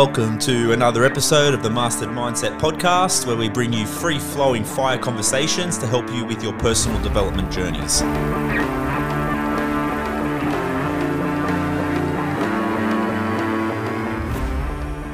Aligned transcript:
Welcome 0.00 0.38
to 0.38 0.72
another 0.72 1.04
episode 1.04 1.52
of 1.52 1.62
the 1.62 1.68
Mastered 1.68 2.08
Mindset 2.08 2.58
Podcast, 2.58 3.26
where 3.26 3.36
we 3.36 3.50
bring 3.50 3.70
you 3.70 3.84
free 3.84 4.18
flowing 4.18 4.64
fire 4.64 4.96
conversations 4.96 5.76
to 5.76 5.86
help 5.86 6.10
you 6.10 6.24
with 6.24 6.42
your 6.42 6.54
personal 6.54 6.98
development 7.02 7.52
journeys. 7.52 8.00
All 8.00 8.08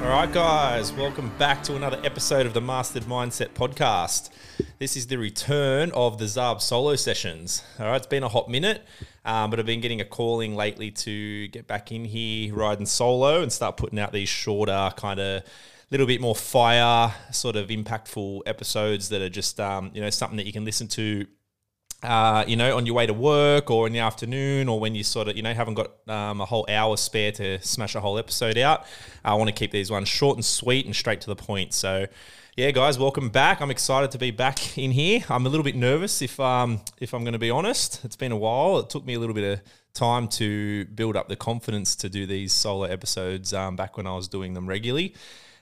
right, 0.09 0.31
guys, 0.33 0.93
welcome 0.93 1.33
back 1.37 1.65
to 1.65 1.75
another 1.75 2.01
episode 2.05 2.47
of 2.47 2.55
the 2.55 2.61
Mastered 2.61 3.07
Mindset 3.07 3.55
Podcast. 3.55 4.31
This 4.79 4.95
is 4.95 5.07
the 5.07 5.17
return 5.17 5.91
of 5.93 6.19
the 6.19 6.27
Zarb 6.27 6.61
solo 6.61 6.97
sessions. 6.97 7.63
All 7.81 7.87
right, 7.87 7.97
it's 7.97 8.07
been 8.07 8.23
a 8.23 8.29
hot 8.29 8.51
minute. 8.51 8.85
Um, 9.25 9.49
but 9.49 9.59
I've 9.59 9.65
been 9.65 9.81
getting 9.81 10.03
a 10.03 10.05
calling 10.05 10.55
lately 10.55 10.91
to 10.91 11.49
get 11.49 11.67
back 11.67 11.93
in 11.93 12.05
here 12.05 12.55
riding 12.55 12.85
solo 12.85 13.43
and 13.43 13.51
start 13.51 13.79
putting 13.79 13.99
out 13.99 14.13
these 14.13 14.29
shorter, 14.29 14.93
kind 14.99 15.19
of 15.19 15.45
little 15.91 16.07
bit 16.07 16.21
more 16.21 16.35
fire, 16.35 17.15
sort 17.33 17.57
of 17.57 17.69
impactful 17.69 18.43
episodes 18.45 19.09
that 19.09 19.23
are 19.23 19.31
just 19.31 19.59
um, 19.61 19.93
you 19.95 20.03
know 20.03 20.11
something 20.11 20.37
that 20.37 20.47
you 20.47 20.53
can 20.53 20.67
listen 20.67 20.89
to. 20.89 21.27
Uh, 22.03 22.45
you 22.47 22.57
know, 22.57 22.77
on 22.77 22.85
your 22.85 22.95
way 22.95 23.07
to 23.07 23.15
work 23.15 23.71
or 23.71 23.87
in 23.87 23.95
the 23.95 24.01
afternoon, 24.01 24.69
or 24.69 24.79
when 24.79 24.95
you 24.95 25.03
sort 25.03 25.29
of, 25.29 25.37
you 25.37 25.43
know, 25.43 25.55
haven't 25.55 25.75
got 25.75 25.93
um, 26.09 26.43
a 26.43 26.45
whole 26.45 26.67
hour 26.69 26.95
spare 26.99 27.33
to 27.33 27.59
smash 27.63 27.95
a 27.95 28.01
whole 28.01 28.19
episode 28.19 28.59
out. 28.59 28.85
I 29.25 29.33
want 29.35 29.49
to 29.49 29.55
keep 29.55 29.71
these 29.71 29.91
ones 29.91 30.07
short 30.07 30.37
and 30.37 30.45
sweet 30.45 30.85
and 30.85 30.95
straight 30.95 31.23
to 31.23 31.29
the 31.29 31.35
point. 31.35 31.73
So, 31.73 32.07
yeah, 32.57 32.71
guys, 32.71 32.99
welcome 32.99 33.29
back. 33.29 33.61
I'm 33.61 33.71
excited 33.71 34.13
to 34.13 34.19
be 34.19 34.31
back 34.31 34.79
in 34.79 34.91
here. 34.91 35.21
I'm 35.29 35.45
a 35.45 35.49
little 35.51 35.63
bit 35.63 35.77
nervous, 35.77 36.23
if 36.23 36.41
um, 36.41 36.81
if 36.99 37.13
I'm 37.13 37.23
going 37.23 37.35
to 37.35 37.39
be 37.39 37.51
honest. 37.51 38.03
It's 38.03 38.17
been 38.17 38.33
a 38.33 38.37
while. 38.37 38.79
It 38.79 38.89
took 38.89 39.05
me 39.05 39.13
a 39.13 39.21
little 39.21 39.35
bit 39.35 39.59
of 39.59 39.61
time 39.93 40.27
to 40.29 40.87
build 40.87 41.19
up 41.19 41.29
the 41.29 41.37
confidence 41.37 41.95
to 41.97 42.09
do 42.09 42.27
these 42.27 42.55
solo 42.55 42.85
episodes 42.85 43.53
um, 43.53 43.77
back 43.77 43.99
when 43.99 44.07
I 44.07 44.17
was 44.17 44.27
doing 44.27 44.55
them 44.55 44.67
regularly. 44.67 45.15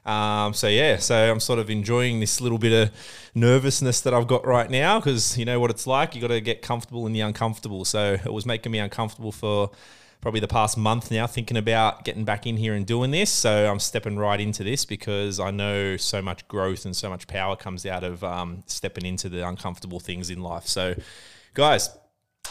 Um, 0.06 0.54
so 0.54 0.68
yeah, 0.68 0.98
so 0.98 1.32
I'm 1.32 1.40
sort 1.40 1.58
of 1.58 1.68
enjoying 1.68 2.20
this 2.20 2.40
little 2.40 2.58
bit 2.58 2.72
of 2.72 2.94
nervousness 3.34 4.00
that 4.02 4.14
I've 4.14 4.28
got 4.28 4.46
right 4.46 4.70
now 4.70 5.00
because 5.00 5.36
you 5.36 5.44
know 5.44 5.58
what 5.58 5.70
it's 5.70 5.88
like. 5.88 6.14
You 6.14 6.20
got 6.20 6.28
to 6.28 6.40
get 6.40 6.62
comfortable 6.62 7.08
in 7.08 7.12
the 7.12 7.22
uncomfortable. 7.22 7.84
So 7.84 8.12
it 8.24 8.32
was 8.32 8.46
making 8.46 8.70
me 8.70 8.78
uncomfortable 8.78 9.32
for 9.32 9.72
probably 10.24 10.40
the 10.40 10.48
past 10.48 10.78
month 10.78 11.10
now 11.10 11.26
thinking 11.26 11.58
about 11.58 12.02
getting 12.02 12.24
back 12.24 12.46
in 12.46 12.56
here 12.56 12.72
and 12.72 12.86
doing 12.86 13.10
this. 13.10 13.28
So 13.28 13.70
I'm 13.70 13.78
stepping 13.78 14.16
right 14.16 14.40
into 14.40 14.64
this 14.64 14.86
because 14.86 15.38
I 15.38 15.50
know 15.50 15.98
so 15.98 16.22
much 16.22 16.48
growth 16.48 16.86
and 16.86 16.96
so 16.96 17.10
much 17.10 17.26
power 17.26 17.56
comes 17.56 17.84
out 17.84 18.02
of 18.02 18.24
um, 18.24 18.62
stepping 18.64 19.04
into 19.04 19.28
the 19.28 19.46
uncomfortable 19.46 20.00
things 20.00 20.30
in 20.30 20.40
life. 20.40 20.66
So, 20.66 20.94
guys, 21.52 21.90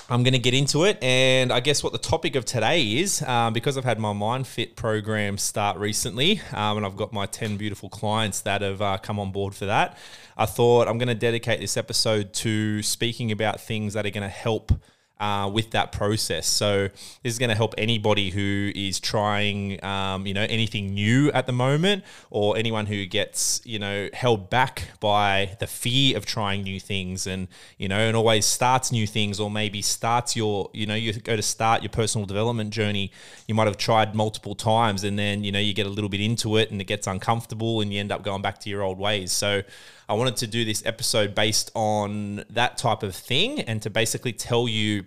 I'm 0.08 0.22
going 0.22 0.34
to 0.34 0.40
get 0.40 0.54
into 0.54 0.84
it. 0.84 1.02
And 1.02 1.52
I 1.52 1.62
guess 1.62 1.84
what 1.84 1.94
the 1.94 1.98
topic 1.98 2.36
of 2.36 2.46
today 2.46 2.84
is 2.84 3.24
um, 3.24 3.54
because 3.54 3.76
I've 3.76 3.86
had 3.86 3.98
my 3.98 4.14
Mind 4.14 4.46
Fit 4.46 4.76
program 4.76 5.40
start 5.40 5.76
recently 5.80 6.42
um, 6.52 6.78
and 6.78 6.86
I've 6.86 6.96
got 6.96 7.12
my 7.12 7.26
10 7.26 7.58
beautiful 7.58 7.90
clients 7.90 8.42
that 8.42 8.62
have 8.62 8.84
uh, 8.84 9.00
come 9.00 9.20
on 9.20 9.32
board 9.32 9.56
for 9.56 9.66
that, 9.66 9.98
I 10.38 10.46
thought 10.46 10.88
I'm 10.88 11.00
going 11.00 11.08
to 11.08 11.16
dedicate 11.16 11.60
this 11.60 11.76
episode 11.76 12.34
to 12.34 12.84
speaking 12.84 13.32
about 13.32 13.60
things 13.60 13.96
that 13.96 14.06
are 14.06 14.12
going 14.12 14.22
to 14.22 14.30
help 14.30 14.72
uh, 15.20 15.50
with 15.54 15.72
that 15.72 15.92
process. 15.92 16.48
So 16.48 16.90
this 17.24 17.34
is 17.34 17.40
going 17.40 17.50
to 17.50 17.56
help 17.56 17.74
anybody 17.78 18.30
who 18.30 18.72
is 18.76 19.00
trying, 19.00 19.84
um, 19.84 20.26
you 20.26 20.34
know, 20.34 20.46
anything 20.50 20.94
new 20.94 21.32
at 21.32 21.46
the 21.46 21.54
moment, 21.54 22.04
or 22.30 22.58
anyone 22.58 22.86
who 22.88 23.06
gets, 23.06 23.62
you 23.64 23.80
know, 23.80 24.10
held 24.14 24.50
back 24.50 24.90
by 25.00 25.56
the 25.60 25.68
fear 25.68 26.18
of 26.18 26.26
trying 26.26 26.64
new 26.64 26.80
things, 26.80 27.28
and 27.28 27.48
you 27.78 27.88
know, 27.88 28.00
and 28.00 28.18
always 28.18 28.46
starts 28.46 28.92
new 28.92 29.08
things, 29.08 29.40
or 29.40 29.50
maybe 29.50 29.82
starts 29.82 30.36
your, 30.36 30.70
you 30.74 30.86
know, 30.86 30.96
you 30.96 31.14
go 31.14 31.36
to 31.36 31.42
start 31.42 31.82
your 31.84 31.90
personal 31.90 32.26
development 32.26 32.72
journey. 32.72 33.12
You 33.48 33.56
might 33.56 33.68
have 33.68 33.78
tried 33.78 34.16
multiple 34.16 34.56
times, 34.56 35.04
and 35.04 35.18
then 35.18 35.44
you 35.44 35.52
know 35.52 35.60
you 35.60 35.74
get 35.74 35.86
a 35.86 35.90
little 35.90 36.10
bit 36.10 36.22
into 36.22 36.58
it, 36.58 36.72
and 36.72 36.82
it 36.82 36.86
gets 36.86 37.08
uncomfortable, 37.08 37.82
and 37.82 37.94
you 37.94 38.00
end 38.00 38.12
up 38.12 38.24
going 38.24 38.42
back 38.42 38.60
to 38.60 38.70
your 38.70 38.82
old 38.82 39.00
ways. 39.00 39.32
So 39.32 39.62
I 40.10 40.16
wanted 40.16 40.36
to 40.38 40.48
do 40.48 40.66
this 40.66 40.86
episode 40.86 41.34
based 41.34 41.72
on 41.76 42.44
that 42.50 42.78
type 42.78 43.04
of 43.04 43.16
thing 43.16 43.62
and 43.62 43.82
to 43.82 43.90
basically 43.90 44.34
tell 44.34 44.68
you 44.68 45.06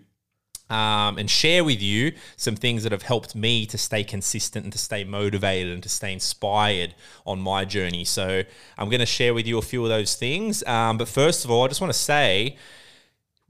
um, 0.69 1.19
and 1.19 1.31
share 1.31 1.63
with 1.65 1.81
you 1.81 2.13
some 2.37 2.57
things 2.57 2.83
that 2.83 2.93
have 2.93 3.03
helped 3.03 3.35
me 3.35 3.67
to 3.67 3.79
stay 3.79 4.03
consistent 4.03 4.65
and 4.65 4.73
to 4.73 4.79
stay 4.79 5.05
motivated 5.05 5.73
and 5.73 5.83
to 5.83 5.89
stay 5.89 6.13
inspired 6.13 6.95
on 7.25 7.41
my 7.41 7.65
journey. 7.65 8.05
So 8.05 8.43
I'm 8.77 8.89
going 8.89 9.01
to 9.01 9.07
share 9.07 9.35
with 9.35 9.47
you 9.47 9.59
a 9.59 9.63
few 9.63 9.83
of 9.83 9.89
those 9.89 10.15
things. 10.15 10.65
Um, 10.65 10.99
but 10.99 11.09
first 11.09 11.45
of 11.45 11.51
all, 11.51 11.65
I 11.65 11.69
just 11.69 11.81
want 11.81 11.93
to 11.93 11.99
say, 11.99 12.57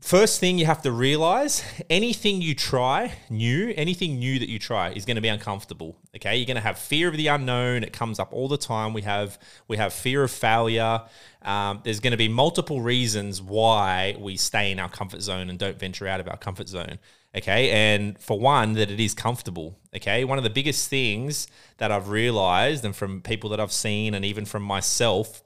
First 0.01 0.41
thing 0.41 0.59
you 0.59 0.67
have 0.67 0.83
to 0.83 0.93
realize 0.93 1.65
anything 1.89 2.43
you 2.43 2.55
try 2.55 3.15
new, 3.31 3.73
anything 3.77 4.19
new 4.19 4.39
that 4.39 4.49
you 4.49 4.59
try 4.59 4.91
is 4.91 5.07
going 5.07 5.17
to 5.17 5.23
be 5.23 5.29
uncomfortable. 5.29 5.97
Okay. 6.15 6.37
You're 6.37 6.47
going 6.47 6.57
to 6.57 6.63
have 6.63 6.79
fear 6.79 7.09
of 7.09 7.17
the 7.17 7.29
unknown. 7.29 7.83
It 7.83 7.95
comes 7.95 8.19
up 8.19 8.33
all 8.33 8.47
the 8.47 8.59
time. 8.59 8.93
We 8.93 9.03
have, 9.03 9.39
we 9.69 9.79
have 9.79 9.95
fear 9.95 10.23
of 10.23 10.31
failure. 10.31 11.01
Um, 11.43 11.81
there's 11.83 12.01
going 12.01 12.11
to 12.11 12.19
be 12.19 12.29
multiple 12.29 12.83
reasons 12.83 13.41
why 13.41 14.17
we 14.19 14.37
stay 14.37 14.71
in 14.71 14.79
our 14.79 14.91
comfort 14.91 15.23
zone 15.23 15.49
and 15.49 15.59
don't 15.59 15.79
venture 15.79 16.07
out 16.07 16.21
of 16.21 16.29
our 16.29 16.37
comfort 16.37 16.69
zone. 16.69 16.99
Okay. 17.35 17.71
And 17.71 18.19
for 18.19 18.39
one, 18.39 18.75
that 18.75 18.91
it 18.91 19.01
is 19.01 19.15
comfortable. 19.15 19.79
Okay. 19.95 20.25
One 20.25 20.37
of 20.37 20.45
the 20.45 20.51
biggest 20.51 20.91
things 20.91 21.49
that 21.79 21.91
I've 21.91 22.11
realized, 22.11 22.85
and 22.85 22.95
from 22.95 23.23
people 23.23 23.49
that 23.51 23.61
I've 23.61 23.73
seen, 23.73 24.13
and 24.13 24.27
even 24.27 24.45
from 24.45 24.63
myself, 24.63 25.43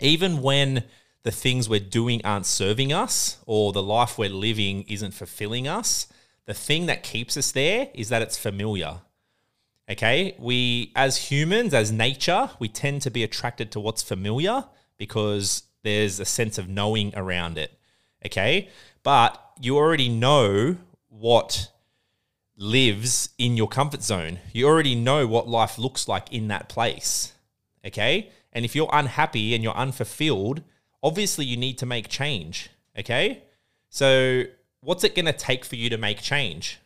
even 0.00 0.42
when 0.42 0.82
the 1.24 1.30
things 1.30 1.68
we're 1.68 1.80
doing 1.80 2.20
aren't 2.24 2.46
serving 2.46 2.92
us 2.92 3.38
or 3.46 3.72
the 3.72 3.82
life 3.82 4.18
we're 4.18 4.28
living 4.28 4.84
isn't 4.88 5.12
fulfilling 5.12 5.66
us, 5.66 6.06
the 6.46 6.54
thing 6.54 6.86
that 6.86 7.02
keeps 7.02 7.36
us 7.36 7.52
there 7.52 7.88
is 7.92 8.08
that 8.08 8.22
it's 8.22 8.38
familiar. 8.38 9.00
Okay, 9.90 10.34
we 10.38 10.92
as 10.94 11.30
humans, 11.30 11.72
as 11.72 11.90
nature, 11.90 12.50
we 12.58 12.68
tend 12.68 13.02
to 13.02 13.10
be 13.10 13.22
attracted 13.22 13.70
to 13.72 13.80
what's 13.80 14.02
familiar 14.02 14.64
because 14.98 15.62
there's 15.82 16.20
a 16.20 16.24
sense 16.24 16.58
of 16.58 16.68
knowing 16.68 17.12
around 17.16 17.56
it. 17.56 17.78
Okay, 18.24 18.68
but 19.02 19.42
you 19.60 19.76
already 19.76 20.08
know 20.08 20.76
what 21.08 21.70
lives 22.56 23.30
in 23.38 23.56
your 23.56 23.68
comfort 23.68 24.02
zone. 24.02 24.40
You 24.52 24.66
already 24.66 24.94
know 24.94 25.26
what 25.26 25.48
life 25.48 25.78
looks 25.78 26.06
like 26.06 26.32
in 26.32 26.48
that 26.48 26.68
place. 26.68 27.32
Okay, 27.86 28.30
and 28.52 28.64
if 28.64 28.76
you're 28.76 28.90
unhappy 28.92 29.54
and 29.54 29.64
you're 29.64 29.76
unfulfilled, 29.76 30.62
obviously 31.02 31.44
you 31.44 31.56
need 31.56 31.78
to 31.78 31.86
make 31.86 32.08
change. 32.08 32.70
Okay. 32.98 33.42
So, 33.90 34.44
what's 34.80 35.04
it 35.04 35.14
going 35.14 35.26
to 35.26 35.32
take 35.32 35.64
for 35.64 35.76
you 35.76 35.90
to 35.90 35.98
make 35.98 36.20
change? 36.20 36.78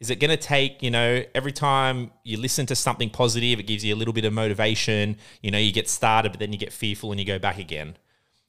Is 0.00 0.10
it 0.10 0.20
going 0.20 0.30
to 0.30 0.36
take, 0.36 0.82
you 0.82 0.90
know, 0.90 1.24
every 1.34 1.50
time 1.50 2.12
you 2.22 2.38
listen 2.38 2.66
to 2.66 2.76
something 2.76 3.10
positive, 3.10 3.58
it 3.58 3.64
gives 3.64 3.84
you 3.84 3.94
a 3.94 3.96
little 3.96 4.14
bit 4.14 4.24
of 4.24 4.32
motivation, 4.32 5.16
you 5.42 5.50
know, 5.50 5.58
you 5.58 5.72
get 5.72 5.88
started, 5.88 6.30
but 6.30 6.38
then 6.38 6.52
you 6.52 6.58
get 6.58 6.72
fearful 6.72 7.10
and 7.10 7.18
you 7.18 7.26
go 7.26 7.38
back 7.38 7.58
again? 7.58 7.96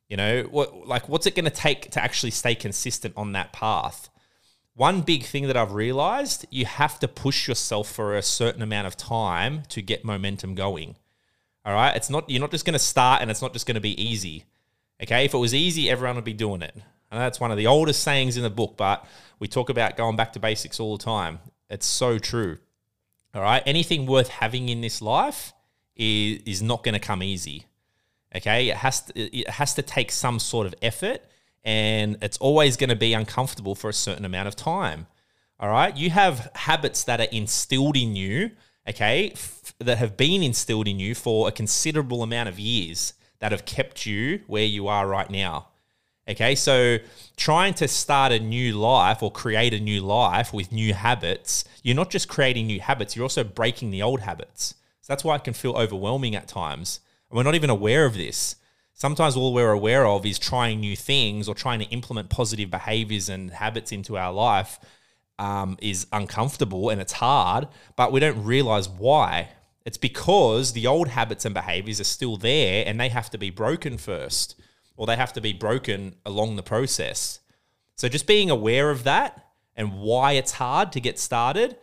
You 0.09 0.17
know, 0.17 0.43
what 0.43 0.87
like 0.87 1.07
what's 1.07 1.27
it 1.27 1.35
going 1.35 1.45
to 1.45 1.51
take 1.51 1.91
to 1.91 2.03
actually 2.03 2.31
stay 2.31 2.55
consistent 2.55 3.13
on 3.15 3.31
that 3.33 3.53
path? 3.53 4.09
One 4.75 5.01
big 5.01 5.23
thing 5.23 5.47
that 5.47 5.57
I've 5.57 5.73
realized, 5.73 6.45
you 6.49 6.65
have 6.65 6.99
to 6.99 7.07
push 7.07 7.47
yourself 7.47 7.91
for 7.91 8.15
a 8.15 8.21
certain 8.21 8.61
amount 8.61 8.87
of 8.87 8.95
time 8.95 9.63
to 9.69 9.81
get 9.81 10.05
momentum 10.05 10.55
going. 10.55 10.95
All 11.65 11.73
right? 11.73 11.95
It's 11.95 12.09
not 12.09 12.29
you're 12.29 12.41
not 12.41 12.51
just 12.51 12.65
going 12.65 12.73
to 12.73 12.79
start 12.79 13.21
and 13.21 13.29
it's 13.29 13.41
not 13.41 13.53
just 13.53 13.67
going 13.67 13.75
to 13.75 13.81
be 13.81 14.01
easy. 14.01 14.45
Okay, 15.01 15.25
if 15.25 15.33
it 15.33 15.37
was 15.37 15.53
easy, 15.53 15.89
everyone 15.89 16.15
would 16.15 16.25
be 16.25 16.33
doing 16.33 16.61
it. 16.61 16.75
And 17.11 17.19
that's 17.19 17.39
one 17.39 17.51
of 17.51 17.57
the 17.57 17.67
oldest 17.67 18.03
sayings 18.03 18.37
in 18.37 18.43
the 18.43 18.49
book, 18.49 18.75
but 18.77 19.05
we 19.39 19.47
talk 19.47 19.69
about 19.69 19.97
going 19.97 20.15
back 20.15 20.33
to 20.33 20.39
basics 20.39 20.79
all 20.79 20.97
the 20.97 21.03
time. 21.03 21.39
It's 21.69 21.85
so 21.85 22.19
true. 22.19 22.57
All 23.33 23.41
right, 23.41 23.63
anything 23.65 24.05
worth 24.05 24.27
having 24.27 24.69
in 24.69 24.81
this 24.81 25.01
life 25.01 25.53
is, 25.95 26.41
is 26.45 26.61
not 26.61 26.83
going 26.83 26.93
to 26.93 26.99
come 26.99 27.23
easy. 27.23 27.65
Okay, 28.35 28.69
it 28.69 28.77
has 28.77 29.01
to, 29.01 29.19
it 29.19 29.49
has 29.49 29.73
to 29.75 29.81
take 29.81 30.11
some 30.11 30.39
sort 30.39 30.67
of 30.67 30.75
effort, 30.81 31.21
and 31.63 32.17
it's 32.21 32.37
always 32.37 32.77
going 32.77 32.89
to 32.89 32.95
be 32.95 33.13
uncomfortable 33.13 33.75
for 33.75 33.89
a 33.89 33.93
certain 33.93 34.25
amount 34.25 34.47
of 34.47 34.55
time. 34.55 35.07
All 35.59 35.69
right, 35.69 35.95
you 35.95 36.09
have 36.09 36.51
habits 36.55 37.03
that 37.05 37.19
are 37.19 37.27
instilled 37.31 37.97
in 37.97 38.15
you, 38.15 38.51
okay, 38.87 39.31
f- 39.31 39.73
that 39.79 39.97
have 39.97 40.15
been 40.15 40.43
instilled 40.43 40.87
in 40.87 40.99
you 40.99 41.15
for 41.15 41.47
a 41.47 41.51
considerable 41.51 42.21
amount 42.21 42.49
of 42.49 42.59
years 42.59 43.13
that 43.39 43.51
have 43.51 43.65
kept 43.65 44.05
you 44.05 44.41
where 44.47 44.65
you 44.65 44.87
are 44.87 45.07
right 45.07 45.29
now. 45.29 45.67
Okay, 46.29 46.53
so 46.53 46.97
trying 47.37 47.73
to 47.75 47.87
start 47.87 48.31
a 48.31 48.39
new 48.39 48.73
life 48.73 49.23
or 49.23 49.31
create 49.31 49.73
a 49.73 49.79
new 49.79 50.01
life 50.01 50.53
with 50.53 50.71
new 50.71 50.93
habits, 50.93 51.65
you're 51.81 51.95
not 51.95 52.11
just 52.11 52.29
creating 52.29 52.67
new 52.67 52.79
habits, 52.79 53.15
you're 53.15 53.23
also 53.23 53.43
breaking 53.43 53.89
the 53.89 54.03
old 54.03 54.19
habits. 54.19 54.75
So 55.01 55.11
that's 55.11 55.23
why 55.23 55.35
it 55.37 55.43
can 55.43 55.55
feel 55.55 55.75
overwhelming 55.75 56.35
at 56.35 56.47
times. 56.47 56.99
And 57.29 57.37
we're 57.37 57.43
not 57.43 57.55
even 57.55 57.71
aware 57.71 58.05
of 58.05 58.13
this. 58.13 58.57
Sometimes 58.93 59.35
all 59.35 59.53
we're 59.53 59.71
aware 59.71 60.05
of 60.05 60.25
is 60.25 60.37
trying 60.37 60.81
new 60.81 60.95
things 60.95 61.47
or 61.47 61.55
trying 61.55 61.79
to 61.79 61.85
implement 61.85 62.29
positive 62.29 62.69
behaviors 62.69 63.29
and 63.29 63.49
habits 63.49 63.91
into 63.91 64.17
our 64.17 64.31
life 64.31 64.77
um, 65.39 65.77
is 65.81 66.05
uncomfortable 66.11 66.89
and 66.89 67.01
it's 67.01 67.13
hard, 67.13 67.67
but 67.95 68.11
we 68.11 68.19
don't 68.19 68.43
realize 68.43 68.87
why. 68.87 69.49
It's 69.89 69.97
because 69.97 70.73
the 70.73 70.85
old 70.85 71.07
habits 71.07 71.45
and 71.45 71.53
behaviors 71.55 71.99
are 71.99 72.03
still 72.03 72.37
there 72.37 72.83
and 72.85 72.99
they 72.99 73.09
have 73.09 73.31
to 73.31 73.39
be 73.39 73.49
broken 73.49 73.97
first, 73.97 74.55
or 74.95 75.07
they 75.07 75.15
have 75.15 75.33
to 75.33 75.41
be 75.41 75.51
broken 75.51 76.13
along 76.27 76.57
the 76.57 76.61
process. 76.61 77.39
So 77.95 78.07
just 78.07 78.27
being 78.27 78.51
aware 78.51 78.91
of 78.91 79.03
that 79.05 79.47
and 79.75 79.99
why 79.99 80.33
it's 80.33 80.51
hard 80.51 80.91
to 80.91 81.01
get 81.01 81.17
started, 81.17 81.75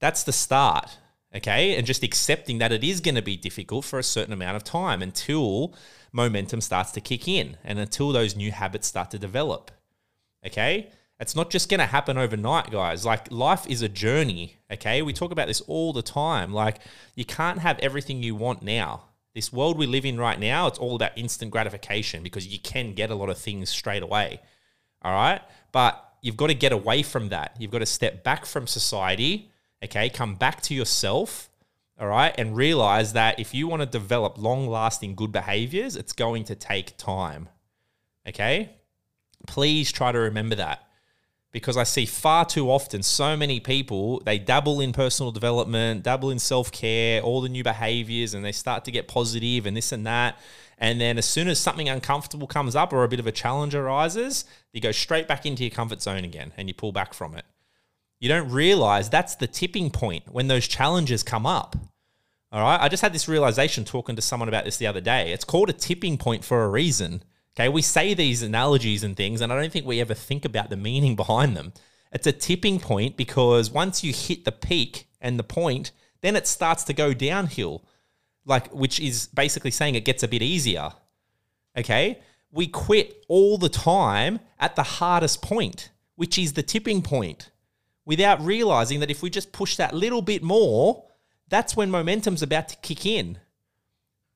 that's 0.00 0.24
the 0.24 0.32
start. 0.32 0.96
Okay. 1.36 1.76
And 1.76 1.86
just 1.86 2.02
accepting 2.02 2.56
that 2.56 2.72
it 2.72 2.82
is 2.82 3.02
going 3.02 3.16
to 3.16 3.22
be 3.22 3.36
difficult 3.36 3.84
for 3.84 3.98
a 3.98 4.02
certain 4.02 4.32
amount 4.32 4.56
of 4.56 4.64
time 4.64 5.02
until 5.02 5.74
momentum 6.10 6.62
starts 6.62 6.90
to 6.92 7.02
kick 7.02 7.28
in 7.28 7.58
and 7.62 7.78
until 7.78 8.12
those 8.12 8.34
new 8.34 8.50
habits 8.50 8.86
start 8.86 9.10
to 9.10 9.18
develop. 9.18 9.70
Okay. 10.46 10.88
It's 11.22 11.36
not 11.36 11.50
just 11.50 11.68
going 11.68 11.78
to 11.78 11.86
happen 11.86 12.18
overnight, 12.18 12.72
guys. 12.72 13.06
Like 13.06 13.30
life 13.30 13.64
is 13.68 13.80
a 13.80 13.88
journey. 13.88 14.56
Okay. 14.72 15.02
We 15.02 15.12
talk 15.12 15.30
about 15.30 15.46
this 15.46 15.60
all 15.62 15.92
the 15.92 16.02
time. 16.02 16.52
Like 16.52 16.80
you 17.14 17.24
can't 17.24 17.60
have 17.60 17.78
everything 17.78 18.24
you 18.24 18.34
want 18.34 18.60
now. 18.60 19.04
This 19.32 19.52
world 19.52 19.78
we 19.78 19.86
live 19.86 20.04
in 20.04 20.18
right 20.18 20.38
now, 20.38 20.66
it's 20.66 20.80
all 20.80 20.96
about 20.96 21.16
instant 21.16 21.52
gratification 21.52 22.24
because 22.24 22.48
you 22.48 22.58
can 22.58 22.92
get 22.94 23.12
a 23.12 23.14
lot 23.14 23.28
of 23.28 23.38
things 23.38 23.70
straight 23.70 24.02
away. 24.02 24.40
All 25.00 25.12
right. 25.12 25.40
But 25.70 26.04
you've 26.22 26.36
got 26.36 26.48
to 26.48 26.54
get 26.54 26.72
away 26.72 27.04
from 27.04 27.28
that. 27.28 27.54
You've 27.56 27.70
got 27.70 27.78
to 27.78 27.86
step 27.86 28.24
back 28.24 28.44
from 28.44 28.66
society. 28.66 29.52
Okay. 29.84 30.08
Come 30.08 30.34
back 30.34 30.60
to 30.62 30.74
yourself. 30.74 31.48
All 32.00 32.08
right. 32.08 32.34
And 32.36 32.56
realize 32.56 33.12
that 33.12 33.38
if 33.38 33.54
you 33.54 33.68
want 33.68 33.80
to 33.82 33.86
develop 33.86 34.38
long 34.38 34.66
lasting 34.66 35.14
good 35.14 35.30
behaviors, 35.30 35.94
it's 35.94 36.12
going 36.12 36.42
to 36.46 36.56
take 36.56 36.96
time. 36.96 37.48
Okay. 38.28 38.70
Please 39.46 39.92
try 39.92 40.10
to 40.10 40.18
remember 40.18 40.56
that 40.56 40.88
because 41.52 41.76
I 41.76 41.84
see 41.84 42.06
far 42.06 42.46
too 42.46 42.70
often 42.70 43.02
so 43.02 43.36
many 43.36 43.60
people, 43.60 44.20
they 44.20 44.38
dabble 44.38 44.80
in 44.80 44.92
personal 44.92 45.30
development, 45.30 46.02
dabble 46.02 46.30
in 46.30 46.38
self 46.38 46.72
care, 46.72 47.20
all 47.20 47.42
the 47.42 47.48
new 47.48 47.62
behaviors, 47.62 48.34
and 48.34 48.44
they 48.44 48.52
start 48.52 48.84
to 48.86 48.90
get 48.90 49.06
positive 49.06 49.66
and 49.66 49.76
this 49.76 49.92
and 49.92 50.06
that. 50.06 50.38
And 50.78 51.00
then 51.00 51.18
as 51.18 51.26
soon 51.26 51.48
as 51.48 51.60
something 51.60 51.88
uncomfortable 51.88 52.46
comes 52.46 52.74
up 52.74 52.92
or 52.92 53.04
a 53.04 53.08
bit 53.08 53.20
of 53.20 53.26
a 53.26 53.32
challenge 53.32 53.74
arises, 53.74 54.46
you 54.72 54.80
go 54.80 54.90
straight 54.90 55.28
back 55.28 55.46
into 55.46 55.62
your 55.62 55.70
comfort 55.70 56.02
zone 56.02 56.24
again 56.24 56.52
and 56.56 56.66
you 56.68 56.74
pull 56.74 56.90
back 56.90 57.14
from 57.14 57.36
it. 57.36 57.44
You 58.18 58.28
don't 58.28 58.50
realize 58.50 59.08
that's 59.08 59.36
the 59.36 59.46
tipping 59.46 59.90
point 59.90 60.24
when 60.30 60.48
those 60.48 60.66
challenges 60.66 61.22
come 61.22 61.46
up. 61.46 61.76
All 62.50 62.60
right. 62.60 62.80
I 62.80 62.88
just 62.88 63.02
had 63.02 63.12
this 63.12 63.28
realization 63.28 63.84
talking 63.84 64.16
to 64.16 64.22
someone 64.22 64.48
about 64.48 64.64
this 64.64 64.76
the 64.76 64.86
other 64.86 65.00
day. 65.00 65.32
It's 65.32 65.44
called 65.44 65.70
a 65.70 65.72
tipping 65.72 66.18
point 66.18 66.44
for 66.44 66.64
a 66.64 66.68
reason. 66.68 67.22
Okay, 67.54 67.68
we 67.68 67.82
say 67.82 68.14
these 68.14 68.42
analogies 68.42 69.04
and 69.04 69.16
things, 69.16 69.40
and 69.40 69.52
I 69.52 69.60
don't 69.60 69.72
think 69.72 69.84
we 69.84 70.00
ever 70.00 70.14
think 70.14 70.44
about 70.44 70.70
the 70.70 70.76
meaning 70.76 71.16
behind 71.16 71.54
them. 71.56 71.72
It's 72.10 72.26
a 72.26 72.32
tipping 72.32 72.80
point 72.80 73.16
because 73.16 73.70
once 73.70 74.02
you 74.02 74.12
hit 74.12 74.44
the 74.44 74.52
peak 74.52 75.06
and 75.20 75.38
the 75.38 75.44
point, 75.44 75.92
then 76.22 76.34
it 76.34 76.46
starts 76.46 76.84
to 76.84 76.94
go 76.94 77.12
downhill, 77.12 77.84
like 78.46 78.68
which 78.72 78.98
is 79.00 79.26
basically 79.28 79.70
saying 79.70 79.94
it 79.94 80.04
gets 80.04 80.22
a 80.22 80.28
bit 80.28 80.40
easier. 80.40 80.92
Okay, 81.76 82.20
we 82.50 82.66
quit 82.66 83.24
all 83.28 83.58
the 83.58 83.68
time 83.68 84.40
at 84.58 84.76
the 84.76 84.82
hardest 84.82 85.42
point, 85.42 85.90
which 86.16 86.38
is 86.38 86.54
the 86.54 86.62
tipping 86.62 87.02
point, 87.02 87.50
without 88.04 88.40
realizing 88.42 89.00
that 89.00 89.10
if 89.10 89.22
we 89.22 89.28
just 89.28 89.52
push 89.52 89.76
that 89.76 89.94
little 89.94 90.22
bit 90.22 90.42
more, 90.42 91.04
that's 91.48 91.76
when 91.76 91.90
momentum's 91.90 92.42
about 92.42 92.68
to 92.68 92.76
kick 92.76 93.04
in. 93.04 93.38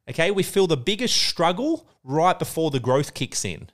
Okay, 0.08 0.30
we 0.30 0.42
feel 0.42 0.66
the 0.66 0.76
biggest 0.76 1.16
struggle 1.16 1.88
right 2.04 2.38
before 2.38 2.70
the 2.70 2.80
growth 2.80 3.14
kicks 3.14 3.44
in. 3.44 3.68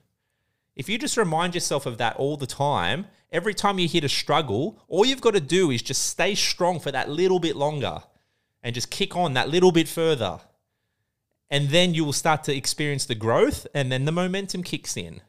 If 0.75 0.89
you 0.89 0.97
just 0.97 1.17
remind 1.17 1.53
yourself 1.53 1.85
of 1.85 1.99
that 1.99 2.15
all 2.15 2.37
the 2.37 2.47
time, 2.47 3.05
every 3.31 3.53
time 3.53 3.77
you 3.77 3.87
hit 3.87 4.03
a 4.03 4.09
struggle, 4.09 4.79
all 4.87 5.05
you've 5.05 5.21
got 5.21 5.35
to 5.35 5.39
do 5.39 5.69
is 5.69 5.83
just 5.83 6.05
stay 6.05 6.33
strong 6.33 6.79
for 6.79 6.91
that 6.91 7.09
little 7.09 7.39
bit 7.39 7.55
longer 7.55 8.01
and 8.63 8.73
just 8.73 8.89
kick 8.89 9.15
on 9.15 9.33
that 9.33 9.49
little 9.49 9.71
bit 9.71 9.87
further. 9.87 10.39
And 11.51 11.69
then 11.69 11.93
you 11.93 12.03
will 12.03 12.13
start 12.13 12.43
to 12.45 12.55
experience 12.55 13.05
the 13.05 13.13
growth 13.13 13.67
and 13.75 13.91
then 13.91 14.05
the 14.05 14.11
momentum 14.11 14.63
kicks 14.63 14.97
in. 14.97 15.21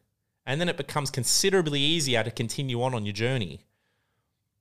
And 0.47 0.61
then 0.61 0.71
it 0.71 0.79
becomes 0.79 1.11
considerably 1.11 1.81
easier 1.81 2.23
to 2.23 2.31
continue 2.31 2.83
on 2.83 2.95
on 2.95 3.05
your 3.05 3.13
journey. 3.13 3.61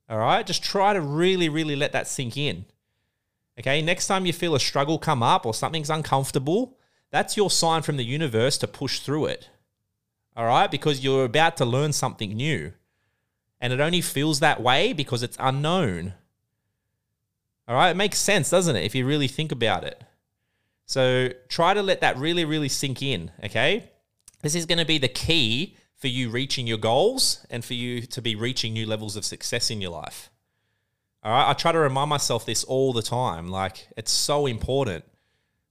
All 0.09 0.17
right, 0.17 0.45
just 0.45 0.63
try 0.63 0.91
to 0.91 0.99
really, 0.99 1.47
really 1.47 1.77
let 1.77 1.93
that 1.93 2.07
sink 2.07 2.35
in. 2.35 2.65
Okay, 3.59 3.81
next 3.81 4.07
time 4.07 4.25
you 4.25 4.33
feel 4.33 4.55
a 4.55 4.59
struggle 4.59 4.97
come 4.97 5.21
up 5.21 5.45
or 5.45 5.53
something's 5.53 5.89
uncomfortable, 5.89 6.77
that's 7.11 7.37
your 7.37 7.51
sign 7.51 7.83
from 7.83 7.97
the 7.97 8.05
universe 8.05 8.57
to 8.57 8.67
push 8.67 8.99
through 8.99 9.25
it. 9.25 9.49
All 10.35 10.45
right, 10.45 10.71
because 10.71 11.03
you're 11.03 11.25
about 11.25 11.57
to 11.57 11.65
learn 11.65 11.93
something 11.93 12.33
new. 12.33 12.73
And 13.61 13.71
it 13.71 13.79
only 13.79 14.01
feels 14.01 14.39
that 14.39 14.61
way 14.61 14.91
because 14.91 15.21
it's 15.21 15.37
unknown. 15.39 16.13
All 17.67 17.75
right, 17.75 17.91
it 17.91 17.97
makes 17.97 18.17
sense, 18.17 18.49
doesn't 18.49 18.75
it, 18.75 18.83
if 18.83 18.95
you 18.95 19.05
really 19.05 19.27
think 19.27 19.51
about 19.51 19.83
it? 19.83 20.03
So 20.85 21.29
try 21.47 21.73
to 21.73 21.83
let 21.83 22.01
that 22.01 22.17
really, 22.17 22.45
really 22.45 22.69
sink 22.69 23.01
in, 23.01 23.31
okay? 23.43 23.91
This 24.41 24.55
is 24.55 24.65
going 24.65 24.79
to 24.79 24.85
be 24.85 24.97
the 24.97 25.07
key 25.07 25.77
for 25.95 26.07
you 26.07 26.29
reaching 26.29 26.67
your 26.67 26.77
goals 26.77 27.45
and 27.49 27.63
for 27.63 27.75
you 27.75 28.01
to 28.01 28.21
be 28.21 28.35
reaching 28.35 28.73
new 28.73 28.85
levels 28.85 29.15
of 29.15 29.23
success 29.23 29.71
in 29.71 29.79
your 29.79 29.91
life. 29.91 30.29
All 31.23 31.31
right. 31.31 31.49
I 31.49 31.53
try 31.53 31.71
to 31.71 31.79
remind 31.79 32.09
myself 32.09 32.45
this 32.45 32.63
all 32.65 32.91
the 32.91 33.01
time. 33.01 33.47
Like, 33.47 33.87
it's 33.95 34.11
so 34.11 34.45
important. 34.45 35.05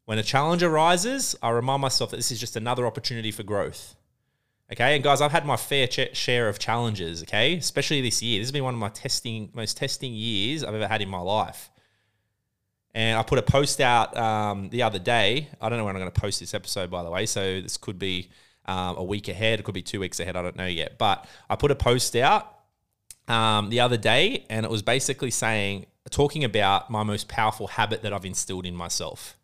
When 0.06 0.18
a 0.18 0.22
challenge 0.22 0.62
arises, 0.62 1.36
I 1.42 1.50
remind 1.50 1.82
myself 1.82 2.10
that 2.10 2.16
this 2.16 2.30
is 2.30 2.40
just 2.40 2.56
another 2.56 2.86
opportunity 2.86 3.30
for 3.30 3.42
growth. 3.42 3.94
Okay. 4.72 4.94
And 4.94 5.04
guys, 5.04 5.20
I've 5.20 5.32
had 5.32 5.44
my 5.44 5.56
fair 5.56 5.88
share 5.90 6.48
of 6.48 6.58
challenges. 6.58 7.22
Okay. 7.22 7.56
Especially 7.56 8.00
this 8.00 8.22
year. 8.22 8.40
This 8.40 8.46
has 8.46 8.52
been 8.52 8.64
one 8.64 8.74
of 8.74 8.80
my 8.80 8.88
testing, 8.88 9.50
most 9.52 9.76
testing 9.76 10.14
years 10.14 10.64
I've 10.64 10.74
ever 10.74 10.88
had 10.88 11.02
in 11.02 11.08
my 11.10 11.20
life. 11.20 11.70
And 12.94 13.18
I 13.18 13.22
put 13.22 13.38
a 13.38 13.42
post 13.42 13.80
out 13.80 14.16
um, 14.16 14.70
the 14.70 14.82
other 14.82 14.98
day. 14.98 15.48
I 15.60 15.68
don't 15.68 15.78
know 15.78 15.84
when 15.84 15.96
I'm 15.96 16.00
going 16.00 16.12
to 16.12 16.20
post 16.20 16.40
this 16.40 16.54
episode, 16.54 16.90
by 16.90 17.02
the 17.02 17.10
way. 17.10 17.26
So 17.26 17.60
this 17.60 17.76
could 17.76 17.98
be 17.98 18.30
um, 18.66 18.96
a 18.96 19.04
week 19.04 19.28
ahead. 19.28 19.60
It 19.60 19.64
could 19.64 19.74
be 19.74 19.82
two 19.82 20.00
weeks 20.00 20.20
ahead. 20.20 20.36
I 20.36 20.42
don't 20.42 20.56
know 20.56 20.66
yet. 20.66 20.98
But 20.98 21.26
I 21.48 21.56
put 21.56 21.70
a 21.70 21.74
post 21.74 22.16
out 22.16 22.51
um, 23.32 23.70
the 23.70 23.80
other 23.80 23.96
day, 23.96 24.44
and 24.50 24.66
it 24.66 24.70
was 24.70 24.82
basically 24.82 25.30
saying, 25.30 25.86
talking 26.10 26.44
about 26.44 26.90
my 26.90 27.02
most 27.02 27.28
powerful 27.28 27.66
habit 27.66 28.02
that 28.02 28.12
I've 28.12 28.26
instilled 28.26 28.66
in 28.66 28.74
myself. 28.74 29.38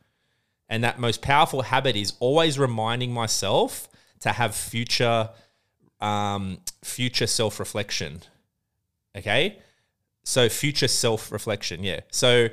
And 0.68 0.84
that 0.84 0.98
most 0.98 1.22
powerful 1.22 1.62
habit 1.62 1.96
is 1.96 2.12
always 2.20 2.58
reminding 2.58 3.12
myself 3.12 3.88
to 4.20 4.32
have 4.32 4.54
future, 4.54 5.30
um, 6.00 6.58
future 6.84 7.26
self 7.26 7.58
reflection. 7.58 8.20
Okay, 9.16 9.58
so 10.22 10.50
future 10.50 10.88
self 10.88 11.32
reflection. 11.32 11.82
Yeah. 11.82 12.00
So 12.10 12.48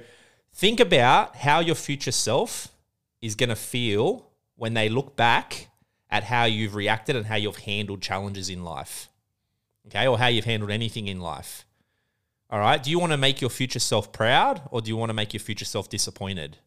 think 0.53 0.79
about 0.79 1.35
how 1.35 1.59
your 1.59 1.75
future 1.75 2.13
self 2.13 2.69
is 3.21 3.35
going 3.35 3.49
to 3.49 3.57
feel 3.57 4.29
when 4.55 4.73
they 4.73 4.87
look 4.87 5.17
back 5.17 5.67
at 6.09 6.23
how 6.23 6.45
you've 6.45 6.75
reacted 6.75 7.17
and 7.17 7.25
how 7.25 7.35
you've 7.35 7.57
handled 7.57 8.01
challenges 8.01 8.49
in 8.49 8.63
life 8.63 9.09
okay, 9.87 10.07
or 10.07 10.17
how 10.17 10.27
you've 10.27 10.45
handled 10.45 10.71
anything 10.71 11.07
in 11.07 11.19
life. 11.19 11.65
All 12.49 12.59
right. 12.59 12.81
Do 12.81 12.91
you 12.91 12.99
want 12.99 13.11
to 13.11 13.17
make 13.17 13.41
your 13.41 13.49
future 13.49 13.79
self 13.79 14.11
proud 14.11 14.61
or 14.71 14.81
do 14.81 14.89
you 14.89 14.97
want 14.97 15.09
to 15.09 15.13
make 15.13 15.33
your 15.33 15.39
future 15.39 15.65
self 15.65 15.89
disappointed? 15.89 16.57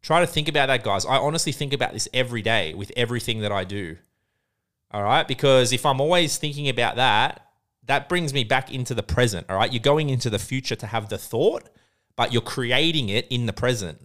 Try 0.00 0.20
to 0.20 0.26
think 0.26 0.48
about 0.48 0.66
that, 0.66 0.82
guys. 0.82 1.06
I 1.06 1.16
honestly 1.16 1.52
think 1.52 1.72
about 1.72 1.92
this 1.92 2.08
every 2.12 2.42
day 2.42 2.74
with 2.74 2.90
everything 2.96 3.40
that 3.40 3.52
I 3.52 3.64
do. 3.64 3.96
All 4.90 5.02
right. 5.02 5.26
Because 5.26 5.72
if 5.72 5.84
I'm 5.84 6.00
always 6.00 6.38
thinking 6.38 6.68
about 6.68 6.96
that, 6.96 7.46
that 7.86 8.08
brings 8.08 8.32
me 8.32 8.44
back 8.44 8.72
into 8.72 8.94
the 8.94 9.02
present. 9.02 9.46
All 9.50 9.56
right. 9.56 9.72
You're 9.72 9.80
going 9.80 10.08
into 10.08 10.30
the 10.30 10.38
future 10.38 10.76
to 10.76 10.86
have 10.86 11.08
the 11.08 11.18
thought, 11.18 11.68
but 12.16 12.32
you're 12.32 12.42
creating 12.42 13.08
it 13.08 13.26
in 13.28 13.46
the 13.46 13.52
present. 13.52 13.98